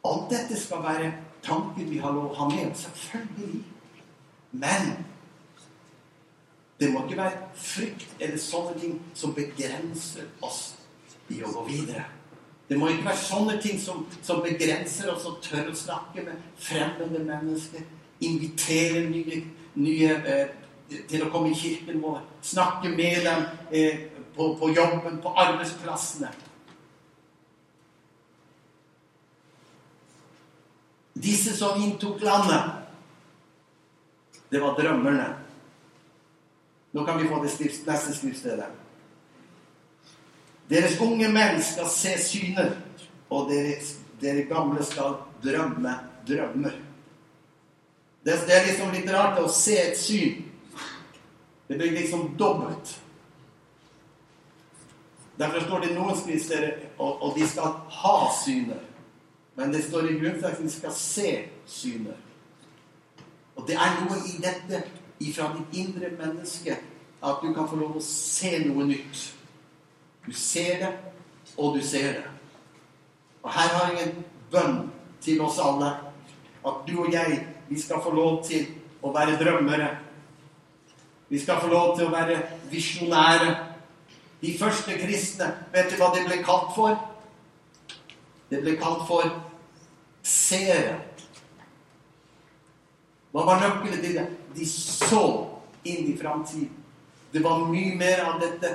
Alt 0.04 0.30
dette 0.30 0.60
skal 0.60 0.82
være 0.82 1.12
tanken 1.42 1.90
vi 1.90 1.98
har 1.98 2.14
lov 2.14 2.30
å 2.30 2.38
ha 2.44 2.48
med 2.48 2.70
oss. 2.70 2.86
Selvfølgelig. 2.86 3.71
Men 4.52 5.04
det 6.80 6.90
må 6.92 7.04
ikke 7.04 7.20
være 7.20 7.50
frykt 7.54 8.16
eller 8.20 8.40
sånne 8.42 8.74
ting 8.80 8.96
som 9.14 9.34
begrenser 9.36 10.26
oss 10.42 10.74
i 11.30 11.38
å 11.44 11.52
gå 11.54 11.64
videre. 11.68 12.04
Det 12.68 12.78
må 12.78 12.88
ikke 12.90 13.06
være 13.06 13.20
sånne 13.20 13.56
ting 13.62 13.78
som, 13.80 14.04
som 14.24 14.42
begrenser 14.42 15.12
oss 15.12 15.26
og 15.28 15.38
tør 15.44 15.70
å 15.70 15.76
snakke 15.76 16.24
med 16.26 16.42
fremmede 16.58 17.22
mennesker. 17.24 17.84
Invitere 18.22 19.04
nye, 19.10 19.42
nye 19.78 20.16
eh, 20.34 20.54
til 21.10 21.24
å 21.24 21.30
komme 21.32 21.52
i 21.52 21.58
kirken 21.58 22.02
vår. 22.02 22.22
Snakke 22.42 22.92
med 22.92 23.26
dem 23.28 23.46
eh, 23.70 24.06
på, 24.34 24.52
på 24.58 24.72
jobben, 24.74 25.20
på 25.22 25.34
arbeidsplassene. 25.44 26.32
Disse 31.22 31.54
som 31.54 31.78
inntok 31.78 32.24
landet 32.24 32.82
det 34.52 34.60
var 34.60 34.76
drømmerne. 34.76 35.34
Nå 36.92 37.04
kan 37.06 37.22
vi 37.22 37.28
få 37.28 37.38
det 37.40 37.50
neste 37.86 38.14
skriftstedet. 38.14 38.66
Deres 40.68 40.98
unge 41.00 41.28
menn 41.32 41.60
skal 41.64 41.88
se 41.88 42.12
syner, 42.20 42.74
og 43.32 43.48
deres, 43.48 43.94
dere 44.20 44.44
gamle 44.50 44.84
skal 44.84 45.14
drømme 45.44 45.94
drømmer. 46.28 46.74
Det, 48.22 48.34
det, 48.46 48.56
er 48.56 48.66
liksom 48.66 48.92
litt 48.92 49.08
rart 49.10 49.40
å 49.40 49.48
se 49.48 49.78
et 49.86 49.96
syn. 49.98 50.42
Det 51.68 51.78
blir 51.80 51.96
liksom 51.96 52.34
dobbelt. 52.36 52.92
Derfor 55.40 55.64
står 55.64 55.86
det 55.86 55.94
noen 55.96 56.20
skriftsteder 56.20 56.76
og, 56.98 57.24
og 57.24 57.40
de 57.40 57.48
skal 57.48 57.80
ha 58.02 58.18
syner. 58.36 58.84
Men 59.56 59.72
det 59.72 59.80
står 59.88 60.10
i 60.10 60.18
grunnteksten 60.20 60.68
de 60.68 60.74
skal 60.76 60.94
se 60.96 61.32
syner. 61.66 62.20
Og 63.56 63.68
det 63.68 63.76
er 63.76 64.00
noe 64.00 64.18
i 64.26 64.38
dette 64.42 64.82
ifra 65.22 65.52
ditt 65.56 65.78
indre 65.84 66.10
menneske 66.18 66.76
at 67.22 67.42
du 67.42 67.52
kan 67.54 67.68
få 67.70 67.78
lov 67.78 67.96
å 67.98 68.04
se 68.04 68.56
noe 68.64 68.86
nytt. 68.88 69.26
Du 70.26 70.32
ser 70.34 70.78
det, 70.82 70.92
og 71.56 71.76
du 71.76 71.82
ser 71.86 72.18
det. 72.18 72.24
Og 73.42 73.50
her 73.52 73.74
har 73.76 73.92
jeg 73.92 74.08
en 74.08 74.24
bønn 74.50 74.78
til 75.22 75.42
oss 75.42 75.58
alle. 75.62 75.90
At 76.66 76.82
du 76.86 76.96
og 77.02 77.12
jeg, 77.12 77.38
vi 77.68 77.78
skal 77.80 78.02
få 78.02 78.14
lov 78.14 78.42
til 78.46 78.66
å 79.02 79.12
være 79.14 79.38
drømmere. 79.38 79.88
Vi 81.28 81.40
skal 81.40 81.62
få 81.62 81.70
lov 81.70 81.96
til 81.96 82.06
å 82.06 82.14
være 82.14 82.40
visjonære. 82.70 83.54
De 84.42 84.56
første 84.58 84.98
kristne, 84.98 85.48
vet 85.72 85.90
du 85.90 85.98
hva 85.98 86.10
det 86.14 86.26
ble 86.26 86.42
kalt 86.42 86.74
for? 86.74 86.98
Det 88.50 88.60
ble 88.62 88.76
kalt 88.78 89.06
for 89.08 89.30
seere. 90.26 90.98
Hva 93.33 93.47
var 93.49 93.62
nøkkelen 93.62 94.03
til 94.03 94.16
det? 94.18 94.27
De 94.53 94.66
så 94.68 95.25
inn 95.88 96.11
i 96.12 96.16
framtiden. 96.18 96.71
Det 97.33 97.40
var 97.40 97.64
mye 97.71 97.95
mer 97.97 98.21
av 98.29 98.40
dette 98.42 98.75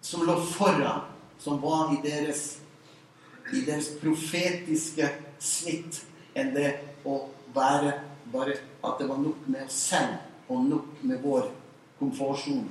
som 0.00 0.22
lå 0.26 0.36
foran, 0.54 1.02
som 1.38 1.58
var 1.62 1.90
i 1.96 1.98
deres, 2.04 2.60
i 3.50 3.64
deres 3.66 3.90
profetiske 3.98 5.08
snitt, 5.42 6.04
enn 6.38 6.54
det 6.54 6.70
å 7.02 7.24
være 7.54 7.96
bare 8.30 8.54
at 8.84 9.00
det 9.00 9.08
var 9.08 9.18
nok 9.18 9.46
med 9.50 9.66
oss 9.66 9.82
selv 9.90 10.52
og 10.52 10.64
nok 10.68 11.02
med 11.02 11.18
vår 11.22 11.50
komfortsone. 11.98 12.70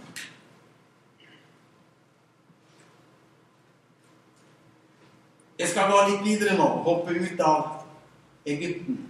Jeg 5.58 5.70
skal 5.74 5.92
gå 5.92 6.02
litt 6.08 6.26
videre 6.26 6.56
nå, 6.58 6.68
hoppe 6.86 7.18
ut 7.18 7.40
av 7.42 7.84
Egypten. 8.48 9.07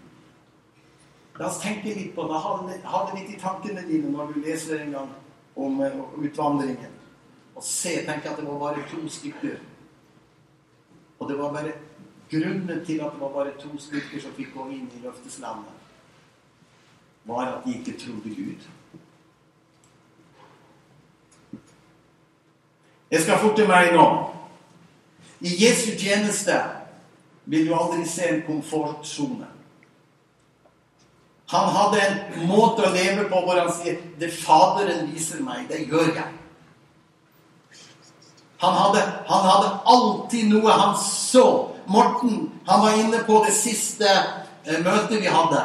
La 1.38 1.48
oss 1.48 1.60
tenke 1.62 1.94
litt 1.94 2.14
på 2.16 2.26
det. 2.28 2.38
Ha 2.42 3.02
det 3.08 3.20
litt 3.20 3.34
i 3.36 3.42
tankene 3.42 3.84
dine 3.88 4.12
når 4.14 4.34
du 4.34 4.40
leser 4.42 4.82
en 4.82 4.96
gang 4.96 5.10
om 5.58 5.82
uh, 5.82 6.00
utvandringen. 6.18 6.94
Og 7.58 7.66
se, 7.66 8.00
tenk 8.06 8.26
at 8.26 8.38
det 8.38 8.46
var 8.46 8.60
bare 8.62 8.86
to 8.90 9.02
stykker. 9.10 9.60
Og 11.20 11.30
det 11.30 11.38
var 11.38 11.54
bare 11.54 11.74
grunnen 12.30 12.86
til 12.86 13.02
at 13.02 13.14
det 13.14 13.22
var 13.22 13.34
bare 13.34 13.58
to 13.60 13.72
stykker 13.82 14.22
som 14.22 14.34
fikk 14.38 14.54
gå 14.54 14.68
inn 14.76 14.90
i 14.94 15.02
løfteslandet, 15.02 15.74
var 17.26 17.54
at 17.56 17.66
de 17.66 17.78
ikke 17.80 17.98
trodde 18.00 18.36
Gud. 18.36 18.68
Jeg 23.12 23.22
skal 23.24 23.40
forte 23.40 23.68
meg 23.68 23.94
nå. 23.96 24.08
I 25.40 25.54
Jesu 25.64 25.94
tjeneste 25.98 26.58
vil 27.46 27.70
du 27.70 27.76
aldri 27.76 28.06
se 28.10 28.28
en 28.28 28.44
komfortsone. 28.46 29.48
Han 31.48 31.70
hadde 31.72 32.02
en 32.02 32.48
måte 32.48 32.84
å 32.84 32.92
leve 32.92 33.30
på 33.30 33.40
hvor 33.46 33.60
han 33.60 33.72
sier 33.72 34.02
'Det 34.20 34.32
Faderen 34.34 35.08
viser 35.14 35.40
meg, 35.44 35.68
det 35.70 35.88
gjør 35.88 36.12
jeg'. 36.16 36.34
Han 38.58 38.74
hadde, 38.74 39.02
han 39.28 39.50
hadde 39.50 39.80
alltid 39.86 40.50
noe 40.50 40.72
han 40.72 40.96
så. 40.98 41.72
Morten 41.88 42.52
han 42.68 42.82
var 42.82 42.98
inne 43.00 43.24
på 43.24 43.44
det 43.48 43.54
siste 43.54 44.08
eh, 44.66 44.80
møtet 44.84 45.22
vi 45.22 45.30
hadde 45.32 45.62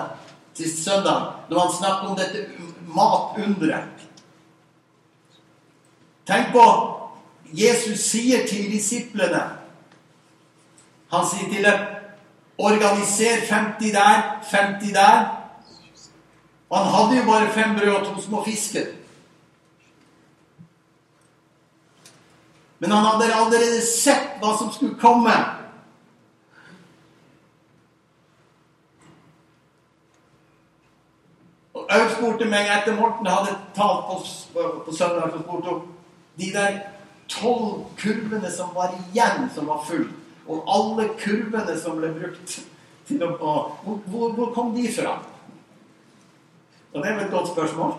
sist 0.55 0.85
søndag, 0.85 1.33
når 1.51 1.59
han 1.59 1.73
snakket 1.73 2.11
om 2.11 2.17
dette 2.17 2.47
matunderet. 2.87 4.05
Tenk 6.27 6.53
på 6.53 6.67
Jesus 7.53 8.01
sier 8.07 8.47
til 8.49 8.71
disiplene 8.73 9.43
Han 11.13 11.27
sier 11.29 11.49
til 11.51 11.65
dem 11.67 11.81
Organiser 12.63 13.43
50 13.49 13.91
der, 13.93 14.21
50 14.47 14.93
der. 14.95 15.42
Han 16.73 16.87
hadde 16.87 17.17
jo 17.17 17.25
bare 17.31 17.53
fem 17.53 17.75
brød 17.77 17.95
og 17.95 18.07
to 18.07 18.23
små 18.23 18.45
fisker. 18.45 18.87
Men 22.79 22.91
han 22.91 23.05
hadde 23.05 23.35
allerede 23.35 23.83
sett 23.87 24.39
hva 24.41 24.55
som 24.59 24.73
skulle 24.73 24.97
komme. 25.01 25.35
Og 31.77 31.93
Aud 31.93 32.09
spurte 32.17 32.49
meg 32.49 32.71
etter 32.73 32.97
Morten 32.97 33.29
hadde 33.29 33.53
talt 33.77 34.09
på, 34.09 34.17
på, 34.87 34.95
søndag 34.97 35.29
og 35.29 35.45
spurte 35.45 35.75
om 35.75 35.85
de 36.41 36.49
der 36.55 36.79
tolv 37.29 37.85
kurvene 38.01 38.51
som 38.51 38.73
var 38.75 38.97
igjen, 38.97 39.45
som 39.55 39.69
var 39.69 39.85
full, 39.87 40.09
og 40.49 40.65
alle 40.67 41.11
kurvene 41.21 41.77
som 41.81 42.01
ble 42.01 42.11
brukt 42.17 42.57
til 43.09 43.23
å 43.29 43.37
hvor, 43.37 44.33
hvor 44.33 44.51
kom 44.57 44.73
de 44.75 44.89
fra? 44.93 45.19
Og 46.93 47.03
det 47.03 47.11
er 47.11 47.15
vel 47.15 47.25
et 47.25 47.33
godt 47.33 47.49
spørsmål. 47.49 47.93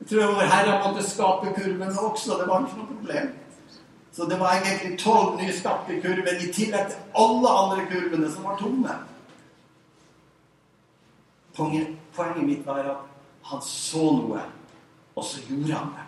Jeg 0.00 0.08
tror 0.10 0.34
vår 0.34 0.52
Herre 0.52 0.76
måtte 0.84 1.10
skape 1.10 1.54
kurvene 1.56 2.00
også. 2.00 2.38
Det 2.40 2.48
var 2.48 2.66
ikke 2.66 2.78
noe 2.78 2.92
problem. 2.92 3.32
Så 4.12 4.24
det 4.30 4.38
var 4.40 4.60
egentlig 4.60 4.98
tolv 4.98 5.40
nyskapte 5.40 6.00
kurver 6.02 6.36
i 6.38 6.52
tillegg 6.52 6.92
til 6.92 7.00
alle 7.18 7.54
andre 7.60 7.86
kurvene 7.90 8.30
som 8.30 8.44
var 8.44 8.58
tomme. 8.60 8.98
Poenget 11.56 12.46
mitt 12.46 12.66
var 12.66 12.78
at 12.78 12.96
han 13.44 13.62
så 13.62 14.10
noe, 14.18 14.42
og 15.14 15.24
så 15.24 15.42
gjorde 15.48 15.72
han 15.72 15.90
det. 15.94 16.04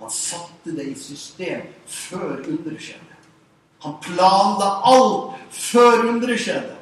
Han 0.00 0.10
satte 0.10 0.76
det 0.76 0.86
i 0.88 0.94
system 0.98 1.60
før 1.86 2.40
underet. 2.48 3.12
Han 3.84 3.98
planla 4.02 4.70
alt 4.84 5.36
før 5.50 6.08
underet 6.08 6.40
skjedde. 6.40 6.73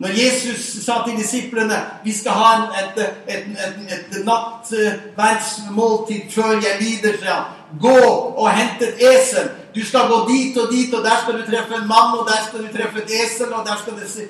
Når 0.00 0.08
Jesus 0.08 0.84
sa 0.84 1.02
til 1.04 1.16
disiplene 1.18 1.76
vi 2.04 2.12
skal 2.16 2.32
ha 2.32 2.54
et, 2.80 2.98
et, 3.28 3.36
et, 3.36 3.44
et 3.92 4.24
nattverdsmåltid 4.24 6.20
før 6.32 6.52
jeg 6.56 6.76
lider, 6.80 7.18
sa. 7.20 7.44
Gå 7.80 8.00
og 8.40 8.50
hent 8.50 8.82
et 8.82 8.94
esel. 9.10 9.50
Du 9.74 9.86
skal 9.86 10.08
gå 10.08 10.28
dit 10.28 10.58
og 10.58 10.72
dit, 10.72 10.94
og 10.94 11.04
der 11.04 11.16
skal 11.22 11.38
du 11.38 11.44
treffe 11.44 11.74
en 11.76 11.88
mann, 11.88 12.18
og 12.18 12.28
der 12.28 12.44
skal 12.46 12.64
du 12.64 12.72
treffe 12.72 12.98
et 13.02 13.10
esel, 13.24 13.52
og 13.52 13.66
der 13.66 13.76
skal 13.82 13.94
du 14.00 14.08
si, 14.08 14.20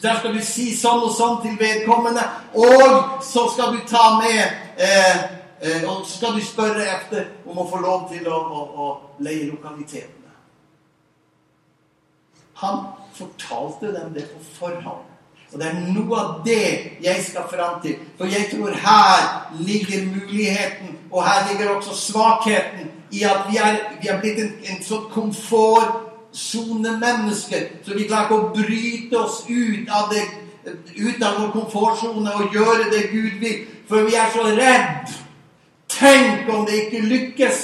skal 0.00 0.34
du 0.34 0.40
si 0.42 0.76
sånn 0.76 1.02
og 1.04 1.12
sånn 1.14 1.42
til 1.44 1.58
vedkommende. 1.60 2.22
Og 2.56 3.04
så 3.22 3.50
skal 3.52 3.72
du 3.76 3.80
ta 3.86 4.18
med 4.22 4.40
eh, 4.80 5.16
eh, 5.60 5.84
Og 5.84 6.06
så 6.06 6.12
skal 6.16 6.32
du 6.38 6.42
spørre 6.46 6.84
etter 6.96 7.24
om 7.44 7.58
å 7.60 7.68
få 7.68 7.76
lov 7.84 8.08
til 8.14 8.24
å, 8.32 8.40
å, 8.40 8.64
å 8.64 8.86
leie 9.20 9.52
lokalitetene. 9.52 10.32
Han 12.64 12.76
fortalte 13.14 13.92
dem 13.92 14.08
det 14.16 14.24
på 14.32 14.40
forhånd. 14.56 15.17
Og 15.52 15.60
det 15.60 15.66
er 15.66 15.74
noe 15.94 16.16
av 16.20 16.44
det 16.44 16.64
jeg 17.00 17.24
skal 17.24 17.42
fram 17.48 17.80
til. 17.84 17.94
For 18.18 18.26
jeg 18.28 18.50
tror 18.52 18.70
her 18.76 19.52
ligger 19.64 20.06
muligheten, 20.10 20.88
og 21.10 21.24
her 21.24 21.48
ligger 21.48 21.68
også 21.76 21.94
svakheten 21.96 22.90
i 23.10 23.22
at 23.24 23.40
vi 23.50 23.56
er, 23.56 23.76
vi 24.02 24.08
er 24.08 24.20
blitt 24.20 24.38
en, 24.42 24.52
en 24.68 24.82
sånn 24.84 25.10
komfortsonemennesker. 25.14 27.66
Så 27.84 27.94
vi 27.96 28.04
klarer 28.10 28.24
ikke 28.26 28.36
å 28.36 28.52
bryte 28.52 29.18
oss 29.22 29.38
ut 29.48 29.88
av, 29.88 30.12
det, 30.12 30.24
ut 30.98 31.22
av 31.24 31.40
vår 31.40 31.50
komfortsone 31.54 32.30
og 32.34 32.52
gjøre 32.52 32.90
det 32.92 33.10
Gud 33.14 33.34
vil. 33.40 33.58
For 33.88 33.98
vi 34.04 34.14
er 34.20 34.28
så 34.34 34.42
redd. 34.52 35.08
Tenk 35.88 36.44
om 36.52 36.68
det 36.68 36.76
ikke 36.82 37.08
lykkes. 37.08 37.58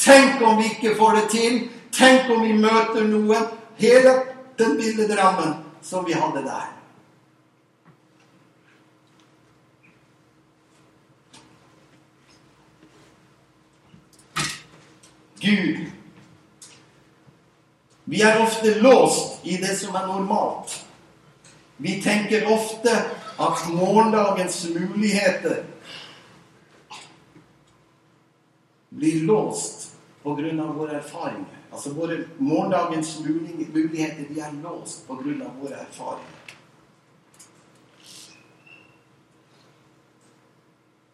Tenk 0.00 0.40
om 0.44 0.56
vi 0.60 0.66
ikke 0.74 0.96
får 0.98 1.12
det 1.16 1.26
til. 1.32 1.68
Tenk 1.96 2.28
om 2.36 2.40
vi 2.44 2.52
møter 2.60 3.04
noen. 3.08 3.44
Hele 3.80 4.12
den 4.60 4.76
billedrammen 4.76 5.56
som 5.80 6.04
vi 6.04 6.12
hadde 6.12 6.44
der. 6.44 6.79
Gud. 15.40 15.86
Vi 18.04 18.22
er 18.22 18.42
ofte 18.42 18.74
låst 18.80 19.46
i 19.46 19.56
det 19.56 19.76
som 19.78 19.94
er 19.94 20.06
normalt. 20.06 20.84
Vi 21.76 22.02
tenker 22.02 22.52
ofte 22.52 22.92
at 23.40 23.68
morgendagens 23.72 24.68
muligheter 24.74 25.62
blir 28.90 29.22
låst 29.24 29.94
pga. 30.22 30.32
våre 30.72 30.96
erfaringer. 30.96 31.56
Altså 31.72 31.92
våre 31.92 32.24
morgendagens 32.38 33.20
muligheter 33.72 34.24
de 34.28 34.40
er 34.40 34.52
låst 34.62 35.06
pga. 35.06 35.50
våre 35.60 35.74
erfaringer. 35.74 36.36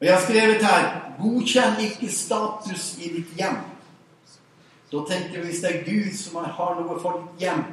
Og 0.00 0.06
Jeg 0.06 0.14
har 0.14 0.22
skrevet 0.22 0.64
her 0.66 1.12
'Godkjenn 1.18 1.80
ikke 1.80 2.12
status 2.12 2.98
i 2.98 3.08
ditt 3.08 3.30
hjem'. 3.36 3.75
Da 4.92 5.02
tenker 5.08 5.40
vi 5.40 5.48
hvis 5.50 5.62
det 5.64 5.70
er 5.72 5.84
Gud 5.86 6.12
som 6.14 6.44
har 6.44 6.78
noe 6.78 6.98
for 7.02 7.22
ditt 7.22 7.46
hjem, 7.46 7.64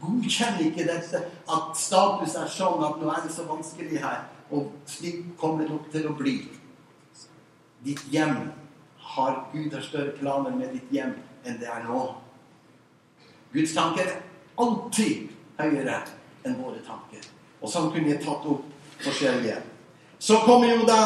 godkjenn 0.00 0.60
ikke 0.68 0.86
dette 0.86 1.24
at 1.50 1.72
status 1.78 2.36
er 2.38 2.52
sånn 2.54 2.84
at 2.86 3.00
nå 3.00 3.10
er 3.10 3.24
det 3.24 3.32
så 3.34 3.46
vanskelig 3.48 3.98
her, 4.02 4.28
og 4.54 4.70
slik 4.90 5.24
kommer 5.40 5.66
det 5.66 5.80
til 5.94 6.06
å 6.10 6.14
bli. 6.18 6.36
Ditt 7.82 8.02
hjem 8.12 8.50
har 9.14 9.40
Gud 9.52 9.74
har 9.74 9.82
større 9.82 10.14
planer 10.18 10.54
med 10.54 10.74
ditt 10.76 10.92
hjem 10.94 11.16
enn 11.44 11.58
det 11.58 11.66
er 11.70 11.82
nå. 11.88 12.02
Guds 13.50 13.74
tanker 13.74 14.06
er 14.06 14.20
alltid 14.60 15.30
høyere 15.58 15.98
enn 16.46 16.58
våre 16.60 16.78
tanker. 16.86 17.24
Og 17.60 17.72
sånn 17.72 17.90
kunne 17.90 18.12
jeg 18.12 18.22
tatt 18.22 18.46
opp 18.46 18.62
forskjellige. 19.02 19.58
Så 20.20 20.38
kommer 20.44 20.70
jo 20.70 20.86
da 20.86 21.00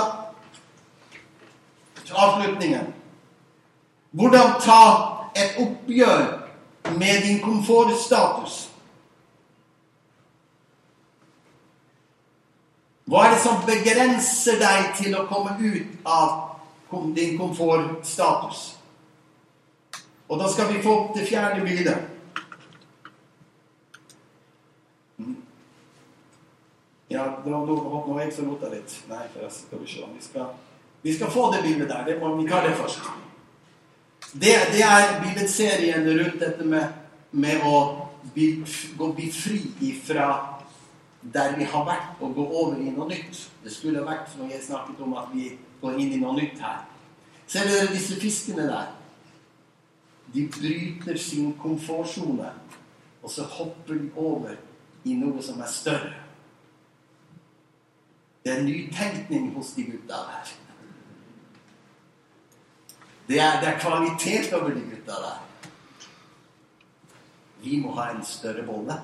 avslutningen. 2.15 2.93
Hvordan 4.15 4.57
ta 4.63 4.83
et 5.35 5.59
oppgjør 5.59 6.45
med 6.99 7.23
din 7.23 7.41
komfortstatus. 7.43 8.71
Hva 13.05 13.27
er 13.27 13.35
det 13.35 13.41
som 13.43 13.61
begrenser 13.67 14.57
deg 14.61 14.95
til 14.97 15.17
å 15.19 15.27
komme 15.29 15.57
ut 15.61 16.09
av 16.09 16.57
din 17.17 17.37
komfortstatus? 17.39 18.63
Og 20.29 20.41
da 20.41 20.49
skal 20.49 20.71
vi 20.73 20.83
få 20.83 20.95
opp 21.01 21.17
det 21.17 21.27
fjerde 21.29 21.65
bildet. 21.67 22.11
Ja, 27.13 27.27
nå, 27.45 27.59
nå, 27.69 28.17
er 28.17 28.25
jeg 28.25 28.33
så 28.39 28.47
rota 28.47 28.71
litt. 28.73 28.97
Nei, 29.11 29.27
forresten, 29.35 29.69
skal 29.69 29.83
vi 29.85 29.91
se. 29.91 30.09
Vi 30.15 30.25
skal, 30.25 30.49
vi 31.05 31.13
skal 31.15 31.31
få 31.31 31.51
det 31.53 31.63
bildet 31.63 31.93
der. 31.93 32.09
Det 32.09 32.17
må, 32.23 32.33
vi 32.41 32.49
tar 32.49 32.65
det 32.67 32.73
først. 32.79 33.05
Det, 34.35 34.55
det 34.73 34.83
er 34.83 35.21
bibelserien 35.23 36.07
rundt 36.19 36.41
dette 36.41 36.65
med, 36.67 36.89
med 37.31 37.63
å 37.63 37.77
bli, 38.35 38.49
gå, 38.99 39.11
bli 39.15 39.29
fri 39.31 39.61
ifra 39.87 40.27
der 41.35 41.55
vi 41.57 41.69
har 41.71 41.85
vært, 41.87 42.17
og 42.21 42.35
gå 42.35 42.43
over 42.45 42.81
i 42.83 42.91
noe 42.91 43.07
nytt. 43.09 43.45
Det 43.63 43.73
skulle 43.73 44.03
vært, 44.05 44.35
når 44.39 44.51
jeg 44.57 44.67
snakket 44.67 45.05
om, 45.07 45.15
at 45.17 45.31
vi 45.33 45.53
går 45.81 46.01
inn 46.03 46.17
i 46.17 46.21
noe 46.21 46.35
nytt 46.37 46.59
her. 46.61 46.83
Ser 47.47 47.71
dere 47.71 47.93
disse 47.93 48.19
fiskene 48.21 48.67
der? 48.69 48.91
De 50.35 50.49
bryter 50.51 51.17
sin 51.21 51.55
komfortsone, 51.63 52.51
og 53.23 53.31
så 53.31 53.47
hopper 53.55 53.95
de 53.95 54.11
over 54.19 54.59
i 55.07 55.15
noe 55.15 55.43
som 55.47 55.63
er 55.63 55.71
større. 55.71 56.13
Det 58.45 58.53
er 58.53 58.67
nytenkning 58.67 59.53
hos 59.55 59.73
de 59.79 59.87
gutta 59.95 60.27
der. 60.27 60.55
Det 63.29 63.41
er, 63.41 63.61
det 63.61 63.69
er 63.69 63.81
kvalitet 63.81 64.53
over 64.53 64.75
de 64.75 64.81
gutta 64.91 65.19
der. 65.25 65.41
Vi 67.65 67.81
må 67.81 67.95
ha 67.97 68.11
en 68.13 68.25
større 68.25 68.67
bolle, 68.67 68.99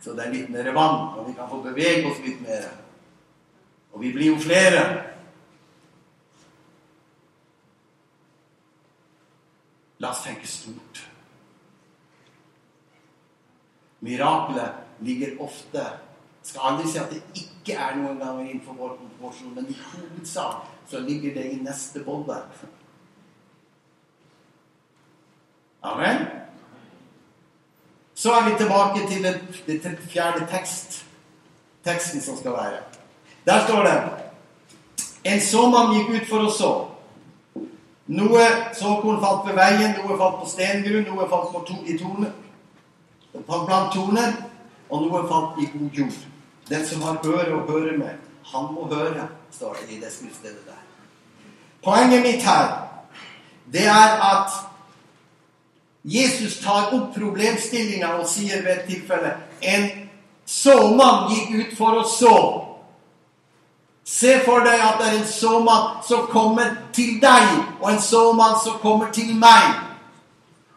så 0.00 0.14
det 0.14 0.26
er 0.26 0.34
litt 0.36 0.50
mer 0.54 0.70
vann, 0.76 1.18
og 1.18 1.26
vi 1.26 1.34
kan 1.34 1.50
få 1.50 1.58
bevege 1.64 2.06
oss 2.10 2.20
litt 2.22 2.40
mer. 2.46 2.68
Og 3.92 4.02
vi 4.04 4.12
blir 4.14 4.30
jo 4.30 4.38
flere. 4.38 4.82
La 9.98 10.12
oss 10.14 10.22
tenke 10.22 10.46
stort. 10.46 11.02
Miraklet 14.06 15.02
ligger 15.02 15.40
ofte 15.42 15.82
Skal 16.48 16.64
aldri 16.64 16.88
si 16.88 17.00
at 17.00 17.10
det 17.12 17.18
ikke 17.36 17.74
er 17.76 17.96
noen 17.98 18.20
ganger 18.22 18.46
innenfor 18.46 18.76
vår 18.78 18.92
komfortsone, 18.96 19.50
men 19.58 19.66
i 19.68 19.74
hovedsak 19.76 20.68
så 20.88 21.00
ligger 21.04 21.34
det 21.34 21.42
i 21.50 21.58
neste 21.60 22.00
bolle. 22.06 22.38
Amen. 25.82 26.26
Så 28.14 28.32
er 28.32 28.48
vi 28.48 28.56
tilbake 28.58 29.08
til 29.08 29.24
den, 29.24 29.34
den 29.82 29.98
fjerde 30.10 30.46
tekst, 30.50 31.04
teksten 31.84 32.20
som 32.20 32.36
skal 32.36 32.52
være. 32.52 32.80
Der 33.46 33.66
står 33.66 33.82
det 33.82 34.24
En 35.24 35.40
såmann 35.40 35.92
gikk 35.94 36.08
ut 36.08 36.28
for 36.28 36.46
å 36.46 36.50
så. 36.50 36.70
Noe 38.08 38.44
såkorn 38.74 39.20
falt 39.20 39.46
ved 39.48 39.58
veien, 39.58 39.96
noe 39.98 40.16
falt 40.18 40.38
på 40.40 40.48
stengrunn, 40.48 41.04
noe 41.04 41.26
falt 41.28 41.50
på 41.52 41.60
to, 41.68 41.76
i 41.84 41.98
tornet, 41.98 42.32
blant 43.44 43.92
torner, 43.92 44.32
og 44.88 45.02
noe 45.04 45.24
falt 45.28 45.58
i 45.60 45.68
god 45.74 46.00
jord. 46.00 46.22
Den 46.70 46.86
som 46.86 47.04
har 47.04 47.20
øre 47.24 47.58
å 47.58 47.66
høre 47.68 47.96
med, 47.98 48.24
han 48.52 48.70
må 48.72 48.86
høre, 48.88 49.28
står 49.52 49.76
det 49.82 49.96
i 49.96 50.00
det 50.00 50.12
skriftstedet 50.12 50.64
der. 50.66 50.80
Poenget 51.84 52.24
mitt 52.24 52.42
her, 52.42 52.72
det 53.72 53.84
er 53.86 54.16
at 54.30 54.56
Jesus 56.02 56.60
tar 56.62 56.92
opp 56.94 57.14
problemstillinga 57.14 58.14
og 58.20 58.28
sier 58.30 58.62
ved 58.62 58.76
et 58.76 58.86
tilfelle 58.88 59.34
En 59.60 59.88
såmann 60.48 61.28
gikk 61.32 61.50
ut 61.58 61.76
for 61.76 61.98
å 62.00 62.04
så. 62.08 62.36
Se 64.08 64.38
for 64.46 64.64
deg 64.64 64.80
at 64.80 65.02
det 65.02 65.08
er 65.08 65.16
en 65.18 65.28
såmann 65.28 65.98
som 66.06 66.28
kommer 66.32 66.70
til 66.96 67.18
deg, 67.20 67.50
og 67.82 67.90
en 67.90 68.00
såmann 68.00 68.56
som 68.62 68.78
kommer 68.80 69.10
til 69.12 69.34
meg. 69.36 69.82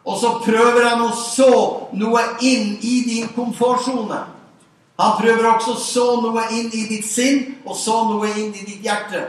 Og 0.04 0.18
så 0.20 0.34
prøver 0.42 0.88
han 0.90 1.04
å 1.06 1.14
så 1.16 1.52
noe 1.96 2.24
inn 2.44 2.74
i 2.82 2.96
din 3.06 3.30
komfortsone. 3.32 4.18
Han 5.00 5.14
prøver 5.18 5.48
også 5.54 5.72
å 5.72 5.80
så 5.80 6.06
noe 6.20 6.44
inn 6.52 6.68
i 6.74 6.82
ditt 6.90 7.06
sinn, 7.08 7.40
og 7.64 7.78
så 7.78 8.02
noe 8.10 8.28
inn 8.34 8.50
i 8.52 8.66
ditt 8.66 8.84
hjerte. 8.84 9.24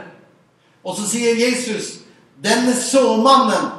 Og 0.84 0.98
så 0.98 1.06
sier 1.08 1.38
Jesus, 1.40 2.02
denne 2.44 2.74
såmannen, 2.76 3.70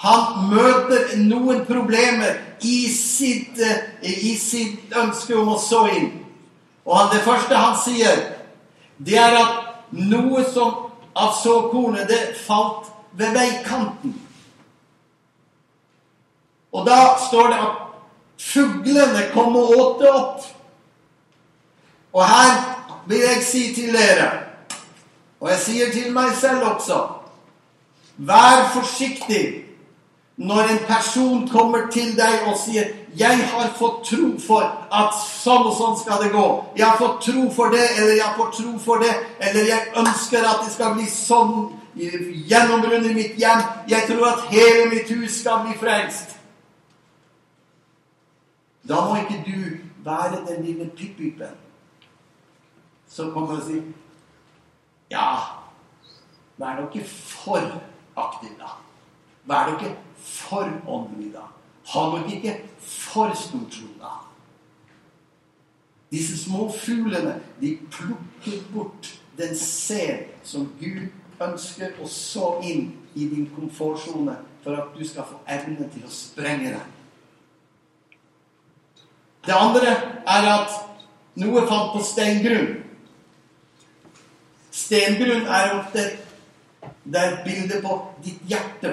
han 0.00 0.46
møter 0.48 1.18
noen 1.20 1.64
problemer 1.68 2.38
i 2.64 2.88
sitt, 2.92 3.58
i 4.00 4.32
sitt 4.40 4.94
ønske 4.96 5.36
om 5.36 5.52
å 5.52 5.58
så 5.60 5.82
inn. 5.92 6.14
Og 6.88 7.12
det 7.12 7.20
første 7.26 7.56
han 7.56 7.76
sier, 7.76 8.22
det 8.96 9.18
er 9.20 9.36
at 9.36 9.92
noe 9.92 10.44
som 10.48 10.86
av 11.12 11.34
såkornet, 11.36 12.08
det 12.08 12.38
falt 12.46 12.88
ved 13.18 13.36
veikanten. 13.36 14.16
Og 16.72 16.86
da 16.86 17.16
står 17.20 17.52
det 17.52 17.62
at 17.66 17.78
fuglene 18.40 19.28
kom 19.34 19.56
og 19.58 19.72
åt 19.76 20.00
det 20.00 20.12
opp. 20.14 20.44
Og 22.16 22.24
her 22.24 22.52
vil 23.10 23.24
jeg 23.26 23.42
si 23.44 23.64
til 23.74 23.92
dere, 23.94 24.30
og 25.40 25.50
jeg 25.52 25.64
sier 25.64 25.92
til 25.92 26.12
meg 26.12 26.32
selv 26.36 26.66
også 26.74 26.98
Vær 28.20 28.66
forsiktig 28.74 29.69
når 30.40 30.60
en 30.72 30.78
person 30.88 31.48
kommer 31.48 31.90
til 31.92 32.16
deg 32.16 32.46
og 32.48 32.56
sier 32.58 32.84
'Jeg 33.16 33.48
har 33.48 33.68
fått 33.76 34.04
tro 34.04 34.38
for 34.38 34.62
at 34.92 35.12
sånn 35.14 35.66
og 35.66 35.74
sånn 35.76 35.98
skal 35.98 36.22
det 36.22 36.32
gå'. 36.32 36.64
'Jeg 36.76 36.86
har 36.86 36.96
fått 36.96 37.20
tro 37.20 37.50
for 37.50 37.68
det', 37.68 37.90
eller 37.98 38.14
'jeg 38.14 38.24
har 38.24 38.36
fått 38.36 38.52
tro 38.52 38.78
for 38.78 38.96
det', 38.98 39.16
eller 39.40 39.64
'jeg 39.64 39.80
ønsker 39.96 40.38
at 40.38 40.64
det 40.64 40.72
skal 40.72 40.94
bli 40.94 41.04
sånn 41.04 41.76
gjennombrudd 42.48 43.06
i 43.06 43.14
mitt 43.14 43.36
hjem'. 43.36 43.64
'Jeg 43.88 44.02
tror 44.08 44.26
at 44.26 44.40
hele 44.40 44.90
mitt 44.90 45.08
hus 45.08 45.40
skal 45.40 45.58
bli 45.64 45.74
frelst'. 45.74 46.36
Da 48.88 48.94
må 48.94 49.16
ikke 49.16 49.44
du 49.46 49.76
være 50.04 50.46
den 50.48 50.64
lille 50.64 50.90
pippipen 50.96 51.54
som 53.08 53.32
kommer 53.32 53.56
og 53.56 53.62
sier 53.62 53.82
'Ja, 55.10 55.36
vær 56.56 56.80
nå 56.80 56.88
ikke 56.88 57.08
for 57.08 57.82
aktiv, 58.16 58.50
da'. 58.58 58.78
Vær 59.44 59.66
nå 59.66 59.78
ikke 59.78 59.96
for 60.22 60.70
åndelig, 60.86 61.32
da. 61.32 61.46
Har 61.86 62.18
nok 62.18 62.32
ikke 62.32 62.56
for 62.80 63.34
stor 63.34 63.64
tro, 63.70 63.88
da. 64.00 64.12
Disse 66.10 66.38
små 66.44 66.72
fuglene, 66.72 67.40
de 67.60 67.78
plukker 67.90 68.62
bort 68.74 69.20
den 69.38 69.56
sæd 69.56 70.26
som 70.42 70.68
Gud 70.80 71.06
ønsker 71.40 71.94
å 72.02 72.08
så 72.10 72.56
inn 72.66 72.90
i 73.14 73.26
din 73.30 73.46
komfortsone 73.54 74.36
for 74.64 74.76
at 74.76 74.90
du 74.98 75.04
skal 75.08 75.28
få 75.28 75.38
evne 75.48 75.86
til 75.92 76.04
å 76.04 76.12
sprenge 76.12 76.74
den. 76.74 76.96
Det 79.46 79.56
andre 79.56 79.94
er 80.28 80.48
at 80.50 80.74
noe 81.40 81.62
falt 81.68 81.94
på 81.94 82.02
steingrunn. 82.04 82.74
Stengrunn 84.70 85.46
er 85.46 85.78
ofte 85.78 86.04
det 87.04 87.20
er 87.20 87.32
et 87.32 87.44
bilde 87.44 87.80
på 87.82 87.96
ditt 88.24 88.42
hjerte 88.48 88.92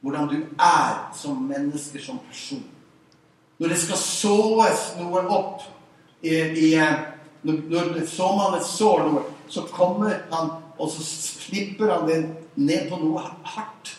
hvordan 0.00 0.28
du 0.28 0.36
er 0.58 1.10
som 1.16 1.36
menneske, 1.48 2.02
som 2.02 2.18
person. 2.28 2.64
Når 3.58 3.68
det 3.68 3.78
skal 3.82 3.98
såes 3.98 4.84
noe 5.00 5.24
opp 5.26 5.62
i, 6.22 6.34
i 6.34 6.74
Når 7.42 8.00
såmannen 8.10 8.62
sår 8.66 9.04
noe, 9.06 9.20
så 9.48 9.62
kommer 9.70 10.16
han, 10.32 10.50
og 10.78 10.90
så 10.90 11.04
slipper 11.06 11.92
han 11.92 12.08
det 12.08 12.16
ned 12.58 12.88
på 12.90 12.98
noe 12.98 13.22
hardt. 13.46 13.92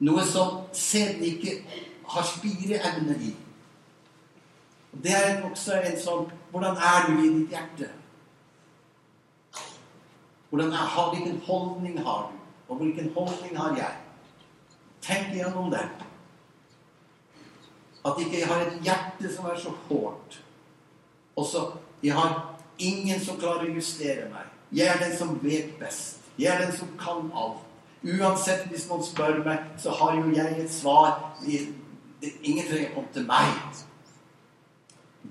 Noe 0.00 0.24
som 0.24 0.62
sæden 0.72 1.22
ikke 1.24 1.58
har 2.08 2.24
spireevne 2.24 3.16
i. 3.20 3.34
Det 5.04 5.12
er 5.12 5.44
også 5.44 5.80
en 5.82 6.00
sånn 6.00 6.26
Hvordan 6.54 6.76
er 6.78 7.06
du 7.08 7.18
i 7.18 7.28
ditt 7.34 7.52
hjerte? 7.52 7.88
Hvordan 10.48 10.72
er, 10.72 10.90
hvilken 11.10 11.40
holdning 11.46 11.96
har 12.06 12.28
du? 12.30 12.36
Og 12.68 12.76
hvilken 12.78 13.08
holdning 13.16 13.56
har 13.58 13.74
jeg? 13.76 14.03
Tenk 15.04 15.34
igjennom 15.34 15.70
det. 15.70 15.84
At 18.04 18.20
ikke 18.20 18.40
jeg 18.40 18.48
har 18.48 18.64
et 18.64 18.80
hjerte 18.84 19.30
som 19.32 19.48
er 19.48 19.60
så 19.60 19.72
hårdt. 19.88 20.40
Og 21.36 21.46
så 21.46 21.72
Jeg 22.04 22.12
har 22.12 22.54
ingen 22.78 23.20
som 23.20 23.38
klarer 23.40 23.64
å 23.64 23.74
justere 23.74 24.26
meg. 24.28 24.44
Jeg 24.76 24.90
er 24.92 24.98
den 25.00 25.14
som 25.16 25.38
vet 25.40 25.70
best. 25.80 26.18
Jeg 26.36 26.52
er 26.52 26.66
den 26.66 26.74
som 26.76 26.90
kan 27.00 27.30
alt. 27.32 27.62
Uansett 28.04 28.66
hvis 28.68 28.84
noen 28.90 29.04
spør 29.06 29.40
meg, 29.46 29.62
så 29.80 29.94
har 29.96 30.18
jo 30.18 30.34
jeg 30.36 30.58
et 30.60 30.72
svar. 30.72 31.14
Ingen 31.46 32.66
trenger 32.68 32.90
å 32.90 32.94
komme 32.98 33.14
til 33.14 33.24
meg. 33.24 33.80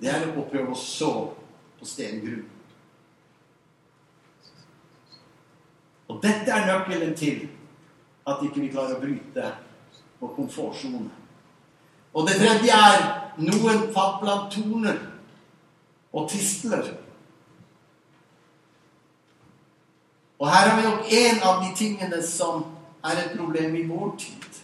Det 0.02 0.10
er 0.10 0.26
å 0.34 0.48
prøve 0.50 0.74
å 0.74 0.80
så 0.82 1.12
på 1.78 1.86
stengrunn. 1.86 2.48
Og 6.10 6.18
dette 6.26 6.58
er 6.58 6.66
nøkkelen 6.72 7.14
til 7.18 7.46
at 8.28 8.44
ikke 8.44 8.62
vi 8.64 8.72
klarer 8.72 8.98
å 8.98 9.04
bryte 9.04 9.50
vår 10.22 10.34
komfortsone. 10.38 11.10
Og 12.14 12.28
det 12.28 12.38
tredje 12.40 12.76
er 12.76 13.08
noen 13.42 13.88
fatt 13.94 14.20
blant 14.22 14.52
torner 14.54 15.00
og 16.14 16.30
tistler. 16.32 16.94
Og 20.40 20.50
her 20.52 20.70
har 20.70 20.78
vi 20.78 20.86
nok 20.88 21.12
en 21.18 21.42
av 21.50 21.64
de 21.64 21.72
tingene 21.78 22.20
som 22.26 22.66
er 23.04 23.20
et 23.20 23.34
problem 23.38 23.76
i 23.80 23.88
vår 23.88 24.14
tid. 24.20 24.62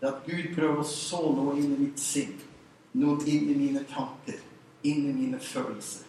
Det 0.00 0.10
at 0.10 0.26
Gud 0.26 0.50
prøver 0.56 0.82
å 0.82 0.88
så 0.88 1.22
noe 1.36 1.54
inn 1.56 1.72
i 1.72 1.84
mitt 1.86 2.00
sinn, 2.00 2.34
noe 3.00 3.16
inn 3.24 3.48
i 3.52 3.56
mine 3.56 3.84
tanker, 3.88 4.42
inn 4.84 5.06
i 5.08 5.14
mine 5.14 5.40
følelser. 5.40 6.04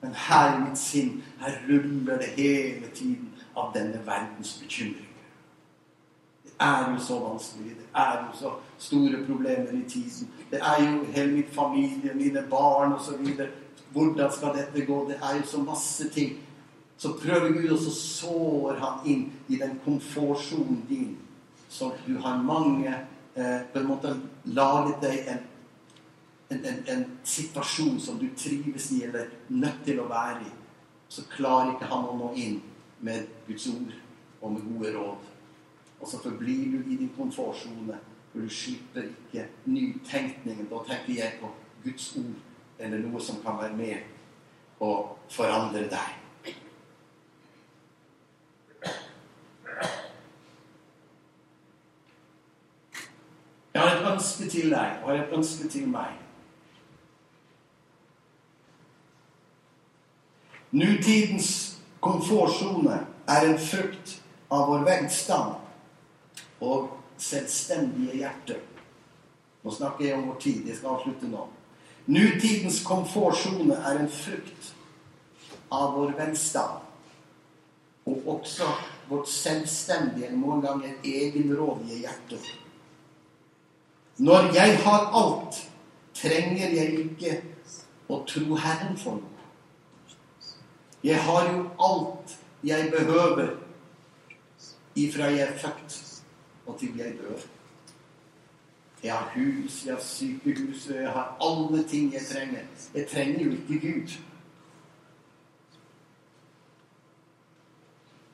Men 0.00 0.14
her 0.26 0.54
i 0.54 0.62
mitt 0.62 0.80
sinn, 0.80 1.18
her 1.40 1.58
ruller 1.68 2.20
det 2.22 2.32
hele 2.36 2.88
tiden 2.94 3.34
av 3.56 3.74
denne 3.76 4.00
verdens 4.06 4.56
bekymring 4.62 5.05
er 6.60 6.92
jo 6.92 6.98
så 6.98 7.18
vanskelig. 7.20 7.76
Det 7.76 7.86
er 7.94 8.26
jo 8.26 8.38
så 8.38 8.52
store 8.78 9.24
problemer 9.26 9.72
i 9.72 9.88
tiden. 9.88 10.30
Det 10.50 10.60
er 10.62 10.82
jo 10.84 11.04
hele 11.04 11.32
min 11.32 11.48
familie, 11.52 12.14
mine 12.14 12.46
barn 12.50 12.92
osv. 12.92 13.26
Hvordan 13.92 14.32
skal 14.32 14.54
dette 14.56 14.86
gå? 14.86 15.08
Det 15.08 15.16
er 15.22 15.36
jo 15.36 15.46
så 15.46 15.62
masse 15.62 16.08
ting. 16.08 16.38
Så 16.96 17.12
prøver 17.22 17.52
Gud, 17.52 17.70
og 17.70 17.78
så 17.78 17.90
sår 17.94 18.78
han 18.80 19.10
inn 19.10 19.32
i 19.48 19.56
den 19.56 19.80
komfortsonen 19.84 20.84
din. 20.88 21.18
Så 21.68 21.92
du 22.06 22.18
har 22.18 22.42
mange 22.42 22.94
eh, 23.34 23.60
på 23.72 23.78
en 23.78 23.86
måte 23.86 24.16
laget 24.44 25.02
deg 25.02 25.28
en, 25.28 25.42
en, 26.50 26.64
en, 26.64 26.82
en, 26.88 27.04
situasjon 27.24 28.00
som 28.00 28.18
du 28.18 28.28
trives 28.36 28.90
i, 28.92 29.02
eller 29.04 29.28
nødt 29.48 29.84
til 29.84 30.00
å 30.00 30.08
være 30.08 30.40
i. 30.46 30.52
Så 31.08 31.26
klarer 31.36 31.74
ikke 31.74 31.90
han 31.90 32.08
å 32.08 32.16
nå 32.16 32.32
inn 32.34 32.60
med 33.04 33.28
Guds 33.46 33.68
ord 33.74 33.92
og 34.40 34.52
med 34.52 34.64
gode 34.70 34.94
råd. 34.96 35.35
Og 36.00 36.08
så 36.08 36.22
forblir 36.22 36.70
du 36.72 36.90
i 36.90 36.96
din 36.96 37.12
komfortsone, 37.16 37.98
for 38.32 38.40
du 38.40 38.48
slipper 38.48 39.02
ikke 39.02 39.46
nytenkningen. 39.64 40.68
Da 40.70 40.82
tenker 40.88 41.14
jeg 41.22 41.38
på 41.40 41.50
Guds 41.84 42.16
ord 42.16 42.42
eller 42.78 42.98
noe 42.98 43.20
som 43.20 43.40
kan 43.40 43.56
være 43.60 43.76
med 43.76 43.96
og 44.80 45.16
forandre 45.32 45.86
deg. 45.88 46.14
Jeg 53.74 53.82
har 53.82 53.96
et 53.96 54.12
ønske 54.12 54.48
til 54.48 54.70
deg, 54.70 55.00
og 55.04 55.10
jeg 55.10 55.18
har 55.18 55.26
et 55.26 55.36
ønske 55.36 55.68
til 55.68 55.88
meg. 55.88 56.14
Nutidens 60.72 61.50
komfortsone 62.00 63.06
er 63.28 63.48
en 63.48 63.60
frukt 63.60 64.18
av 64.50 64.68
vår 64.70 64.84
velstand 64.88 65.65
og 66.60 66.88
selvstendige 67.18 68.16
hjerte. 68.16 68.56
Nå 69.64 69.72
snakker 69.74 70.04
jeg 70.04 70.16
om 70.16 70.28
vår 70.28 70.40
tid. 70.40 70.66
Jeg 70.68 70.76
skal 70.76 70.94
avslutte 70.94 71.28
nå. 71.30 71.46
Nutidens 72.06 72.82
komfortsone 72.86 73.74
er 73.74 73.98
en 73.98 74.10
frukt 74.10 74.72
av 75.74 75.96
vår 75.96 76.14
velstand. 76.18 76.84
Og 78.06 78.28
også 78.36 78.68
vårt 79.08 79.28
selvstendige, 79.28 80.30
noen 80.38 80.62
ganger 80.62 80.94
egenrådige 81.04 82.04
hjerte. 82.04 82.38
Når 84.22 84.52
jeg 84.54 84.78
har 84.84 85.10
alt, 85.18 85.58
trenger 86.14 86.72
jeg 86.78 87.00
ikke 87.02 87.32
å 88.08 88.22
tro 88.28 88.56
Herren 88.62 88.94
for 88.96 89.18
noe. 89.18 89.32
Jeg 91.04 91.18
har 91.22 91.50
jo 91.52 91.66
alt 91.82 92.36
jeg 92.66 92.90
behøver 92.90 93.56
ifra 94.96 95.28
jeg 95.34 95.44
er 95.44 95.58
født 95.60 96.05
og 96.66 96.78
til 96.78 96.96
jeg 96.96 97.14
dør. 97.18 97.38
Jeg 99.02 99.14
har 99.14 99.32
hus, 99.34 99.86
jeg 99.86 99.94
har 99.94 100.02
sykehus, 100.02 100.86
jeg 100.88 101.10
har 101.10 101.36
alle 101.40 101.88
ting 101.88 102.12
jeg 102.12 102.22
trenger. 102.32 102.60
Jeg 102.94 103.06
trenger 103.08 103.44
jo 103.44 103.50
ikke 103.50 103.80
Gud. 103.80 104.16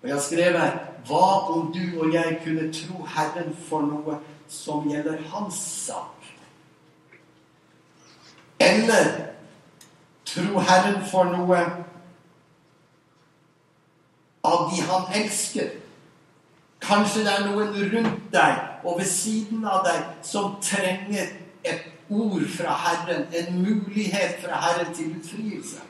Og 0.03 0.09
jeg 0.09 0.17
har 0.17 0.23
skrevet 0.23 0.73
Hva 1.07 1.51
om 1.51 1.73
du 1.75 2.01
og 2.01 2.13
jeg 2.15 2.41
kunne 2.45 2.73
tro 2.73 3.05
Herren 3.05 3.57
for 3.69 3.83
noe 3.87 4.19
som 4.49 4.89
gjelder 4.91 5.19
hans 5.33 5.55
sak? 5.55 6.27
Eller 8.61 9.35
tro 10.25 10.63
Herren 10.63 11.03
for 11.11 11.25
noe 11.25 11.63
av 14.47 14.69
de 14.71 14.83
han 14.87 15.23
elsker? 15.23 15.82
Kanskje 16.83 17.23
det 17.23 17.33
er 17.33 17.45
noen 17.47 17.75
rundt 17.93 18.23
deg 18.35 18.61
og 18.83 18.99
ved 18.99 19.07
siden 19.07 19.65
av 19.69 19.85
deg 19.87 20.03
som 20.27 20.57
trenger 20.63 21.31
et 21.63 21.85
ord 22.11 22.43
fra 22.51 22.75
Herren, 22.75 23.29
en 23.31 23.61
mulighet 23.63 24.41
fra 24.43 24.59
Herren 24.65 24.95
til 24.95 25.15
utfrielse. 25.17 25.85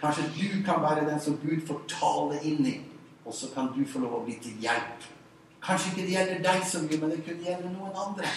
Kanskje 0.00 0.24
du 0.36 0.62
kan 0.64 0.82
være 0.82 1.04
den 1.10 1.20
som 1.20 1.36
Gud 1.42 1.66
får 1.68 1.84
tale 1.88 2.40
inn 2.44 2.66
i, 2.66 2.78
og 3.24 3.34
så 3.34 3.48
kan 3.54 3.70
du 3.76 3.84
få 3.88 4.00
lov 4.02 4.18
å 4.18 4.24
bli 4.24 4.36
til 4.42 4.56
hjelp. 4.64 5.04
Kanskje 5.64 5.92
ikke 5.92 6.06
det 6.06 6.16
gjelder 6.16 6.42
deg 6.44 6.64
så 6.68 6.82
mye, 6.84 7.00
men 7.00 7.12
det 7.12 7.22
kunne 7.24 7.44
gjelde 7.44 7.72
noen 7.72 8.00
andre. 8.06 8.32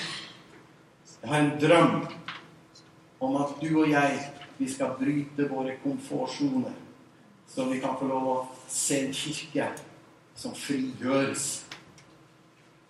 Jeg 1.21 1.31
har 1.31 1.39
en 1.43 1.55
drøm 1.59 1.95
om 3.19 3.39
at 3.41 3.55
du 3.61 3.71
og 3.71 3.89
jeg, 3.89 4.19
vi 4.57 4.67
skal 4.71 4.95
bryte 4.99 5.47
våre 5.49 5.75
komfortsoner 5.83 6.75
så 7.47 7.65
vi 7.65 7.79
kan 7.81 7.97
få 7.99 8.07
lov 8.07 8.27
å 8.27 8.37
se 8.69 8.99
en 9.05 9.13
kirke 9.15 9.69
som 10.37 10.55
frigjøres 10.55 11.45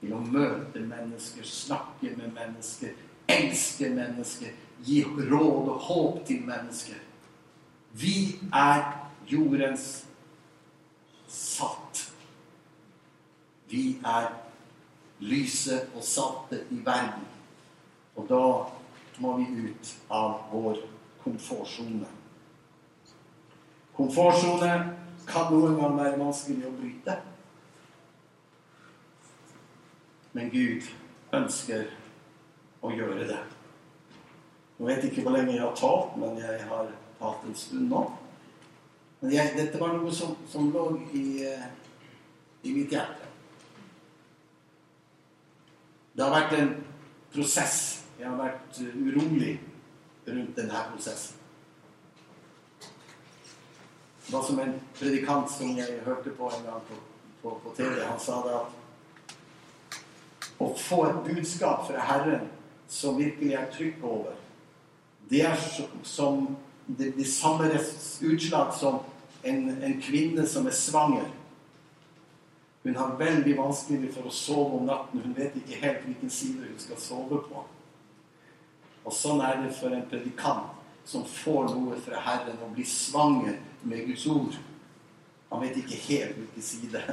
til 0.01 0.14
å 0.14 0.22
møte 0.22 0.82
mennesker, 0.84 1.45
snakke 1.45 2.14
med 2.18 2.34
mennesker, 2.36 2.95
elske 3.32 3.89
mennesker, 3.93 4.53
gi 4.86 5.01
råd 5.05 5.72
og 5.74 5.86
håp 5.88 6.20
til 6.28 6.43
mennesker. 6.45 6.99
Vi 7.97 8.39
er 8.53 8.84
jordens 9.30 10.05
salt. 11.28 12.03
Vi 13.70 13.97
er 14.05 14.30
lyset 15.20 15.89
og 15.95 16.03
saltet 16.05 16.70
i 16.72 16.80
verden. 16.86 17.26
Og 18.16 18.30
da 18.30 18.43
må 19.22 19.34
vi 19.39 19.68
ut 19.70 19.95
av 20.14 20.47
vår 20.51 20.84
komfortsone. 21.24 22.16
Komfortsone 23.98 24.72
kan 25.28 25.50
noen 25.52 25.76
gang 25.80 25.98
være 25.98 26.20
vanskelig 26.22 26.68
å 26.70 26.76
bryte. 26.78 27.16
Men 30.38 30.52
Gud 30.54 30.86
ønsker 31.34 31.88
å 32.86 32.91
gjøre 32.93 33.26
det. 33.26 33.39
Nå 34.78 34.86
vet 34.86 35.08
ikke 35.08 35.24
hvor 35.26 35.34
lenge 35.34 35.56
jeg 35.56 35.64
har 35.64 35.74
talt, 35.78 36.18
men 36.22 36.38
jeg 36.38 36.62
har 36.70 36.91
talt 37.18 37.45
en 37.50 37.58
stund 37.58 37.89
nå. 37.89 38.04
Men 39.20 39.34
jeg, 39.34 39.56
dette 39.58 39.82
var 39.82 39.95
noe 39.95 40.14
som, 40.14 40.36
som 40.50 40.70
lå 40.70 40.84
i, 41.18 41.41
i, 41.41 42.74
mitt 42.76 42.93
hjerte. 42.93 43.32
Det 46.14 46.26
har 46.26 46.36
vært 46.36 46.54
en 46.60 46.70
prosess. 47.34 47.80
Jeg 48.20 48.30
har 48.30 48.38
vært 48.38 48.78
urolig 48.93 49.56
rundt 50.28 50.54
denne 50.58 50.86
prosessen. 50.91 51.37
Det 54.28 54.34
var 54.34 54.43
som 54.43 54.59
en 54.59 54.73
predikant 54.99 55.51
som 55.51 55.78
jeg 55.78 56.01
hørte 56.05 56.30
på 56.36 56.49
en 56.51 56.63
gang 56.65 56.82
på, 56.88 56.95
på, 57.41 57.59
på 57.63 57.75
TV. 57.78 58.01
Han 58.03 58.19
sa 58.19 58.41
det 58.43 58.55
at 58.57 58.73
å 60.59 60.67
få 60.75 61.03
et 61.07 61.21
budskap 61.30 61.86
fra 61.88 62.03
Herren 62.09 62.49
som 62.91 63.15
virkelig 63.15 63.53
er 63.55 63.69
trykk 63.71 64.03
over, 64.03 64.36
det 65.30 65.45
er 65.47 65.55
som 66.03 66.57
det, 66.88 67.13
det 67.15 67.28
samme 67.28 67.69
utslag 68.21 68.73
som 68.75 68.99
en, 69.43 69.84
en 69.84 70.01
kvinne 70.01 70.47
som 70.47 70.67
er 70.67 70.75
svanger. 70.75 71.28
Hun 72.84 72.95
har 72.95 73.17
veldig 73.19 73.57
vanskelig 73.57 74.13
for 74.15 74.28
å 74.28 74.32
sove 74.32 74.80
om 74.80 74.88
natten. 74.88 75.23
Hun 75.23 75.36
vet 75.36 75.55
ikke 75.59 75.82
helt 75.82 76.05
hvilken 76.07 76.32
side 76.32 76.67
hun 76.67 76.80
skal 76.80 76.99
sove 77.03 77.41
på. 77.47 77.63
Og 79.07 79.15
sånn 79.15 79.43
er 79.43 79.59
det 79.63 79.73
for 79.75 79.91
en 79.95 80.07
predikant 80.07 80.76
som 81.08 81.26
får 81.26 81.70
noe 81.72 81.97
fra 82.03 82.20
Herren 82.20 82.60
og 82.66 82.74
blir 82.76 82.88
svanger 82.88 83.55
med 83.88 84.05
Guds 84.10 84.26
ord. 84.28 84.58
Han 85.51 85.62
vet 85.64 85.80
ikke 85.80 85.99
helt 86.10 86.36
hvilken 86.36 86.66
side 86.70 87.03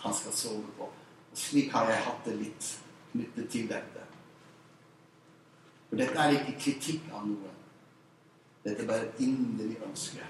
han 0.00 0.14
skal 0.14 0.32
sove 0.32 0.64
på. 0.78 0.88
Og 1.30 1.36
slik 1.38 1.72
har 1.74 1.90
jeg 1.90 2.04
hatt 2.06 2.24
det 2.24 2.36
litt 2.40 2.70
knyttet 3.12 3.50
til 3.52 3.68
dette. 3.68 4.06
For 5.90 6.00
dette 6.00 6.16
er 6.16 6.38
ikke 6.38 6.56
kritikk 6.64 7.12
av 7.12 7.26
noe. 7.28 7.52
Dette 8.64 8.82
er 8.82 8.88
bare 8.88 9.10
et 9.10 9.20
inderlig 9.26 9.76
ønske. 9.84 10.24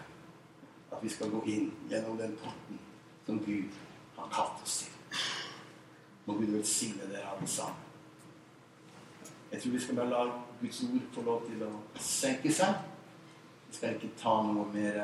At 0.91 0.99
vi 1.03 1.13
skal 1.13 1.31
gå 1.31 1.45
inn 1.51 1.71
gjennom 1.91 2.19
den 2.19 2.35
porten 2.43 2.83
som 3.27 3.39
Gud 3.47 3.79
har 4.17 4.29
kalt 4.35 4.67
oss 4.67 4.83
til. 4.83 5.23
Må 6.27 6.35
Gud 6.41 6.51
velsigne 6.57 7.07
dere 7.07 7.31
alle 7.37 7.47
sammen. 7.47 7.83
Jeg 9.53 9.63
tror 9.63 9.73
vi 9.73 9.81
skal 9.81 9.97
bare 9.97 10.11
la 10.11 10.27
Guds 10.61 10.83
ord 10.83 11.09
få 11.15 11.23
lov 11.23 11.47
til 11.47 11.63
å 11.63 11.73
senke 12.03 12.51
seg. 12.53 12.83
Skal 13.77 13.99
ikke 13.99 14.15
ta 14.17 14.39
noe 14.47 14.65
mer 14.73 14.97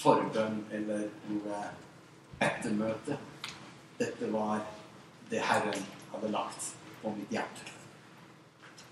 forbønn 0.00 0.62
eller 0.72 1.08
noe 1.28 1.58
ettermøte. 2.40 3.18
Dette 3.98 4.30
var 4.32 4.62
det 5.28 5.42
Herren 5.44 5.84
hadde 6.14 6.30
lagt 6.32 6.70
på 7.02 7.12
mitt 7.12 7.34
hjerte. 7.34 7.74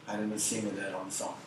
Herren 0.07 0.35
velsigne 0.35 0.75
dere 0.77 0.99
alle 0.99 1.15
sammen. 1.15 1.46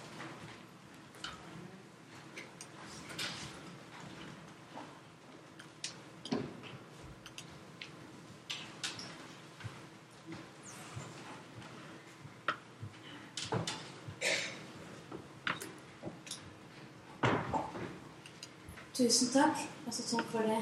Tusen 18.99 19.29
takk, 19.31 19.55
og 19.87 19.93
så 19.95 20.03
takk 20.03 20.25
for 20.27 20.43
det 20.43 20.57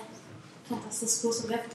som 1.34 1.48
ble 1.50 1.58